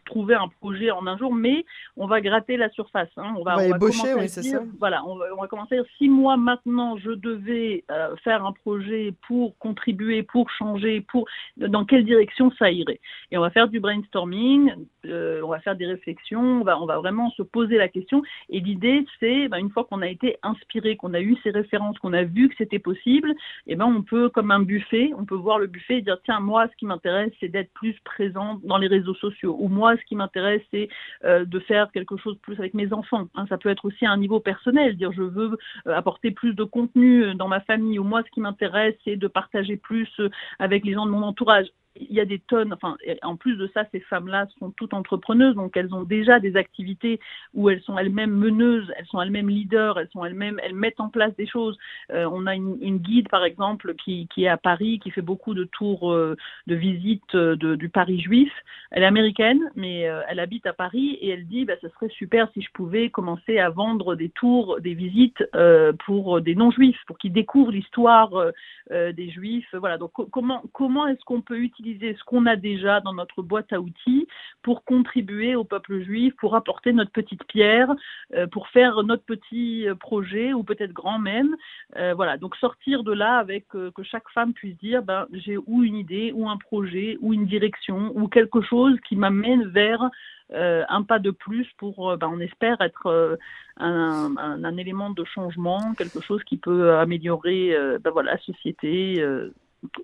trouver 0.05 0.35
un 0.35 0.49
projet 0.49 0.91
en 0.91 1.07
un 1.07 1.17
jour, 1.17 1.35
mais 1.35 1.65
on 1.97 2.07
va 2.07 2.21
gratter 2.21 2.57
la 2.57 2.71
surface. 2.71 3.09
Hein. 3.17 3.35
On 3.39 3.43
va, 3.43 3.67
ébaucher, 3.67 4.15
oui, 4.15 4.29
c'est 4.29 4.43
ça. 4.43 4.63
Voilà, 4.79 5.05
on 5.07 5.17
va, 5.17 5.47
commencer 5.49 5.77
à 5.77 5.83
dire 5.83 5.91
si 5.99 6.09
moi 6.09 6.37
maintenant 6.37 6.97
je 6.97 7.11
devais 7.11 7.85
euh, 7.91 8.15
faire 8.25 8.45
un 8.45 8.53
projet 8.53 9.15
pour 9.27 9.57
contribuer, 9.59 10.23
pour 10.23 10.51
changer, 10.51 11.01
pour 11.01 11.27
dans 11.57 11.85
quelle 11.85 12.05
direction 12.05 12.51
ça 12.59 12.71
irait? 12.71 13.01
Et 13.31 13.39
on 13.39 13.41
va 13.41 13.51
faire 13.51 13.69
du 13.69 13.81
brainstorming, 13.81 14.73
euh, 15.07 15.41
on 15.43 15.49
va 15.49 15.61
faire 15.61 15.77
des 15.77 15.87
réflexions, 15.87 16.61
on 16.61 16.65
va, 16.65 16.81
on 16.81 16.87
va 16.87 16.99
vraiment 16.99 17.31
se 17.31 17.43
poser 17.43 17.77
la 17.77 17.89
question. 17.89 18.23
Et 18.49 18.61
l'idée, 18.61 19.05
c'est 19.21 19.49
bah, 19.49 19.59
une 19.59 19.71
fois 19.71 19.85
qu'on 19.85 20.03
a 20.03 20.09
été 20.09 20.37
inspiré, 20.43 20.97
qu'on 20.97 21.15
a 21.15 21.21
eu 21.21 21.37
ces 21.43 21.51
références, 21.51 21.99
qu'on 21.99 22.13
a 22.13 22.25
vu 22.25 22.49
que 22.49 22.55
c'était 22.59 22.79
possible, 22.79 23.31
et 23.67 23.73
eh 23.73 23.77
ben 23.77 23.87
on 23.87 24.03
peut 24.03 24.29
comme 24.29 24.51
un 24.51 24.61
buffet, 24.61 25.11
on 25.17 25.25
peut 25.25 25.35
voir 25.35 25.59
le 25.59 25.67
buffet 25.67 25.99
et 25.99 26.03
dire 26.03 26.19
tiens 26.25 26.41
moi 26.41 26.69
ce 26.69 26.77
qui 26.77 26.87
m'intéresse 26.87 27.33
c'est 27.41 27.49
d'être 27.49 27.73
plus 27.73 27.95
présent 28.05 28.61
dans 28.65 28.79
les 28.79 28.87
réseaux 28.87 29.15
sociaux 29.15 29.46
ou 29.47 29.69
moi, 29.69 29.97
ce 29.97 30.05
qui 30.05 30.17
m'intéresse, 30.17 30.63
c'est 30.71 30.89
euh, 31.25 31.45
de 31.45 31.59
faire 31.61 31.91
quelque 31.93 32.17
chose 32.17 32.37
plus 32.43 32.59
avec 32.59 32.75
mes 32.75 32.93
enfants. 32.93 33.29
Hein. 33.35 33.47
Ça 33.49 33.59
peut 33.59 33.69
être 33.69 33.85
aussi 33.85 34.07
à 34.07 34.11
un 34.11 34.17
niveau 34.17 34.41
personnel, 34.41 34.97
dire 34.97 35.13
je 35.13 35.23
veux 35.23 35.59
euh, 35.87 35.95
apporter 35.95 36.31
plus 36.31 36.55
de 36.55 36.65
contenu 36.65 37.25
euh, 37.25 37.35
dans 37.35 37.49
ma 37.49 37.61
famille, 37.61 37.99
ou 37.99 38.05
moi, 38.05 38.23
ce 38.25 38.31
qui 38.31 38.41
m'intéresse, 38.41 38.95
c'est 39.05 39.17
de 39.17 39.29
partager 39.29 39.77
plus 39.77 40.09
avec 40.59 40.85
les 40.85 40.95
gens 40.95 41.07
de 41.07 41.11
mon 41.11 41.23
entourage 41.23 41.67
il 42.01 42.15
y 42.15 42.21
a 42.21 42.25
des 42.25 42.39
tonnes, 42.39 42.73
enfin, 42.73 42.97
en 43.23 43.37
plus 43.37 43.57
de 43.57 43.71
ça, 43.73 43.85
ces 43.93 44.01
femmes-là 44.01 44.47
sont 44.59 44.71
toutes 44.71 44.95
entrepreneuses, 44.95 45.55
donc 45.55 45.77
elles 45.77 45.95
ont 45.95 46.05
déjà 46.05 46.41
des 46.41 46.57
activités 46.57 47.21
où 47.55 47.71
elles 47.71 47.83
sont 47.83 47.99
elles-mêmes 47.99 48.35
meneuses, 48.35 48.93
elles 48.97 49.07
sont 49.07 49.21
elles-mêmes 49.21 49.49
leaders, 49.49 49.99
elles 49.99 50.09
sont 50.11 50.25
elles-mêmes, 50.25 50.61
elles 50.63 50.75
mettent 50.75 51.01
en 51.01 51.09
place 51.09 51.35
des 51.37 51.47
choses. 51.47 51.79
Euh, 52.13 52.29
on 52.31 52.47
a 52.47 52.55
une, 52.55 52.77
une, 52.81 52.99
guide, 52.99 53.29
par 53.29 53.45
exemple, 53.45 53.95
qui, 53.95 54.29
qui, 54.29 54.45
est 54.45 54.49
à 54.49 54.57
Paris, 54.57 54.99
qui 54.99 55.11
fait 55.11 55.23
beaucoup 55.23 55.55
de 55.55 55.65
tours 55.65 56.13
euh, 56.13 56.37
de 56.67 56.75
visite 56.75 57.35
euh, 57.35 57.57
de, 57.57 57.75
du 57.75 57.89
Paris 57.89 58.21
juif. 58.21 58.53
Elle 58.91 59.03
est 59.03 59.07
américaine, 59.07 59.61
mais 59.75 60.03
elle 60.29 60.39
habite 60.39 60.65
à 60.67 60.73
Paris 60.73 61.19
et 61.21 61.31
elle 61.31 61.47
dit, 61.47 61.65
bah, 61.65 61.75
ce 61.83 61.89
serait 61.89 62.09
super 62.09 62.49
si 62.53 62.63
je 62.63 62.71
pouvais 62.73 63.11
commencer 63.11 63.59
à 63.59 63.69
vendre 63.69 64.15
des 64.15 64.29
tours, 64.29 64.81
des 64.81 64.95
visites 64.95 65.45
pour 66.07 66.41
des 66.41 66.55
non-juifs, 66.55 66.99
pour 67.07 67.19
qu'ils 67.19 67.33
découvrent 67.33 67.73
l'histoire 67.73 68.31
des 68.91 69.31
juifs. 69.31 69.69
Voilà. 69.75 69.99
Donc, 69.99 70.13
comment, 70.31 70.63
comment 70.73 71.09
est-ce 71.09 71.25
qu'on 71.25 71.41
peut 71.41 71.59
utiliser 71.59 71.86
ce 71.95 72.25
qu'on 72.25 72.47
a 72.47 72.57
déjà 72.57 73.01
dans 73.01 73.15
notre 73.15 73.43
boîte 73.43 73.73
à 73.73 73.81
outils 73.81 74.27
pour 74.63 74.85
contribuer 74.85 75.55
au 75.55 75.65
peuple 75.65 76.03
juif, 76.03 76.35
pour 76.37 76.57
apporter 76.57 76.93
notre 76.93 77.13
petite 77.13 77.45
pierre, 77.45 77.95
euh, 78.35 78.47
pour 78.47 78.69
faire 78.69 79.03
notre 79.05 79.25
petit 79.25 79.89
euh, 79.89 79.95
projet 79.95 80.53
ou 80.53 80.65
peut-être 80.65 80.93
grand 80.93 81.19
même. 81.19 81.55
Euh, 81.97 82.15
voilà, 82.15 82.37
donc 82.37 82.57
sortir 82.57 83.05
de 83.05 83.13
là 83.13 83.39
avec 83.39 83.69
que 83.69 84.03
chaque 84.03 84.29
femme 84.31 84.53
puisse 84.53 84.77
dire 84.79 85.03
ben, 85.03 85.27
j'ai 85.33 85.57
ou 85.57 85.85
une 85.85 85.97
idée 85.97 86.33
ou 86.35 86.49
un 86.49 86.57
projet 86.57 87.17
ou 87.21 87.33
une 87.33 87.47
direction 87.47 88.13
ou 88.15 88.29
quelque 88.29 88.61
chose 88.63 88.99
qui 89.09 89.17
m'amène 89.17 89.69
vers 89.69 90.11
un 90.53 91.03
pas 91.03 91.19
de 91.19 91.33
plus 91.33 91.67
pour, 91.77 92.17
ben, 92.17 92.29
on 92.33 92.39
espère, 92.39 92.81
être 92.81 93.37
un, 93.79 94.77
élément 94.79 95.11
de 95.11 95.25
changement, 95.25 95.95
quelque 95.95 96.21
chose 96.21 96.43
qui 96.45 96.57
peut 96.57 96.97
améliorer 96.99 97.77
ben, 98.01 98.11
voilà, 98.11 98.33
la 98.33 98.39
société 98.39 99.25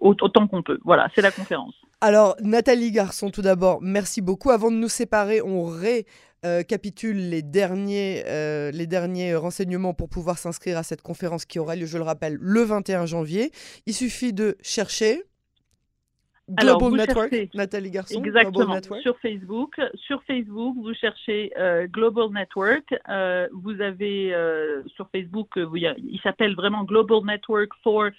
autant 0.00 0.46
qu'on 0.48 0.62
peut. 0.62 0.78
Voilà, 0.84 1.08
c'est 1.14 1.22
la 1.22 1.30
conférence. 1.30 1.74
Alors, 2.04 2.34
Nathalie 2.40 2.90
Garçon, 2.90 3.30
tout 3.30 3.42
d'abord, 3.42 3.78
merci 3.80 4.22
beaucoup. 4.22 4.50
Avant 4.50 4.72
de 4.72 4.76
nous 4.76 4.88
séparer, 4.88 5.40
on 5.40 5.66
récapitule 5.66 7.30
les, 7.30 7.42
derniers, 7.42 8.24
euh, 8.26 8.72
les 8.72 8.88
derniers 8.88 9.36
renseignements 9.36 9.94
pour 9.94 10.08
pouvoir 10.08 10.36
s'inscrire 10.36 10.76
à 10.76 10.82
cette 10.82 11.00
conférence 11.00 11.44
qui 11.44 11.60
aura 11.60 11.76
lieu, 11.76 11.86
je 11.86 11.98
le 11.98 12.02
rappelle, 12.02 12.38
le 12.40 12.62
21 12.62 13.06
janvier. 13.06 13.52
Il 13.86 13.94
suffit 13.94 14.32
de 14.32 14.56
chercher. 14.62 15.22
Global 16.50 16.92
Network, 16.94 17.32
Nathalie 17.54 17.92
Garçon, 17.92 18.20
exactement, 18.20 18.80
sur 19.00 19.16
Facebook. 19.20 19.80
Sur 19.94 20.20
Facebook, 20.24 20.74
vous 20.82 20.92
cherchez 20.94 21.52
euh, 21.56 21.86
Global 21.86 22.30
Network. 22.32 22.92
Euh, 23.08 23.46
vous 23.52 23.80
avez 23.80 24.34
sur 24.96 25.08
Facebook, 25.12 25.50
il 25.56 26.20
s'appelle 26.24 26.56
vraiment 26.56 26.82
Global 26.82 27.20
Network 27.24 27.70
for 27.84 28.10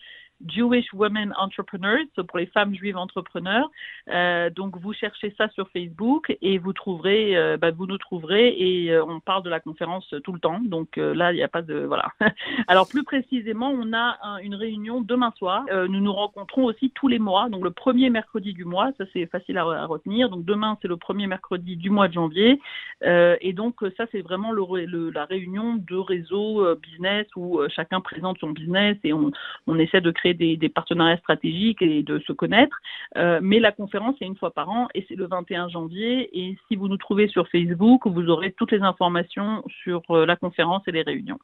Jewish 0.47 0.91
Women 0.93 1.33
Entrepreneurs, 1.37 1.99
pour 2.27 2.37
les 2.37 2.45
femmes 2.47 2.75
juives 2.75 2.97
entrepreneurs. 2.97 3.69
Euh, 4.09 4.49
donc 4.49 4.77
vous 4.77 4.93
cherchez 4.93 5.33
ça 5.37 5.47
sur 5.49 5.69
Facebook 5.69 6.35
et 6.41 6.57
vous 6.57 6.73
trouverez, 6.73 7.37
euh, 7.37 7.57
bah, 7.57 7.71
vous 7.71 7.87
nous 7.87 7.97
trouverez 7.97 8.49
et 8.49 8.91
euh, 8.91 9.03
on 9.05 9.19
parle 9.19 9.43
de 9.43 9.49
la 9.49 9.59
conférence 9.59 10.13
tout 10.23 10.33
le 10.33 10.39
temps. 10.39 10.59
Donc 10.59 10.97
là, 10.97 11.31
il 11.31 11.35
n'y 11.35 11.43
a 11.43 11.47
pas 11.47 11.61
de 11.61 11.79
voilà. 11.85 12.09
Alors 12.67 12.87
plus 12.87 13.03
précisément, 13.03 13.69
on 13.69 13.93
a 13.93 14.17
une 14.41 14.55
réunion 14.55 15.01
demain 15.01 15.33
soir. 15.37 15.65
nous 15.89 15.99
nous 15.99 16.13
rencontrons 16.13 16.65
aussi 16.65 16.91
tous 16.91 17.07
les 17.07 17.19
mois, 17.19 17.49
donc 17.49 17.63
le 17.63 17.71
premier 17.71 18.09
mercredi 18.09 18.53
du 18.53 18.65
mois. 18.65 18.91
Ça 18.97 19.05
c'est 19.13 19.25
facile 19.27 19.57
à, 19.57 19.85
retenir. 19.85 20.29
Donc 20.29 20.45
demain 20.45 20.77
c'est 20.81 20.87
le 20.87 20.97
premier 20.97 21.27
mercredi 21.27 21.77
du 21.77 21.89
mois 21.89 22.07
de 22.07 22.13
janvier 22.13 22.59
et 23.01 23.53
donc 23.53 23.75
ça 23.97 24.05
c'est 24.11 24.21
vraiment 24.21 24.51
la 24.53 25.25
réunion 25.25 25.75
de 25.75 25.95
réseau 25.95 26.75
business 26.75 27.27
où 27.35 27.59
chacun 27.69 28.01
présente 28.01 28.37
son 28.39 28.51
business 28.51 28.97
et 29.03 29.13
on 29.13 29.79
essaie 29.79 30.01
de 30.01 30.11
créer 30.11 30.32
des, 30.33 30.69
partenariats 30.69 31.17
stratégiques 31.17 31.81
et 31.81 32.03
de 32.03 32.19
se 32.19 32.33
connaître. 32.33 32.77
Euh, 33.17 33.39
mais 33.41 33.59
la 33.59 33.71
conférence 33.71 34.15
est 34.21 34.25
une 34.25 34.37
fois 34.37 34.51
par 34.51 34.69
an 34.69 34.87
et 34.93 35.05
c'est 35.07 35.15
le 35.15 35.27
21 35.27 35.69
janvier. 35.69 36.29
Et 36.37 36.57
si 36.67 36.75
vous 36.75 36.87
nous 36.87 36.97
trouvez 36.97 37.27
sur 37.27 37.47
Facebook, 37.49 38.07
vous 38.07 38.27
aurez 38.29 38.51
toutes 38.51 38.71
les 38.71 38.81
informations 38.81 39.63
sur 39.83 40.01
euh, 40.09 40.25
la 40.25 40.35
conférence 40.35 40.83
et 40.87 40.91
les 40.91 41.01
réunions. 41.01 41.39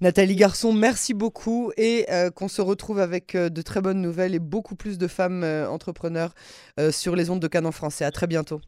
Nathalie 0.00 0.36
Garçon, 0.36 0.74
merci 0.74 1.14
beaucoup 1.14 1.72
et 1.78 2.04
euh, 2.10 2.30
qu'on 2.30 2.48
se 2.48 2.60
retrouve 2.60 2.98
avec 2.98 3.34
de 3.34 3.62
très 3.62 3.80
bonnes 3.80 4.02
nouvelles 4.02 4.34
et 4.34 4.38
beaucoup 4.38 4.76
plus 4.76 4.98
de 4.98 5.06
femmes 5.06 5.42
entrepreneurs 5.42 6.34
sur 6.90 7.16
les 7.16 7.30
ondes 7.30 7.40
de 7.40 7.48
Canon 7.48 7.72
français. 7.72 8.04
À 8.04 8.10
très 8.10 8.26
bientôt. 8.26 8.60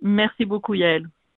Merci 0.00 0.46
beaucoup 0.46 0.74
Yael. 0.74 1.08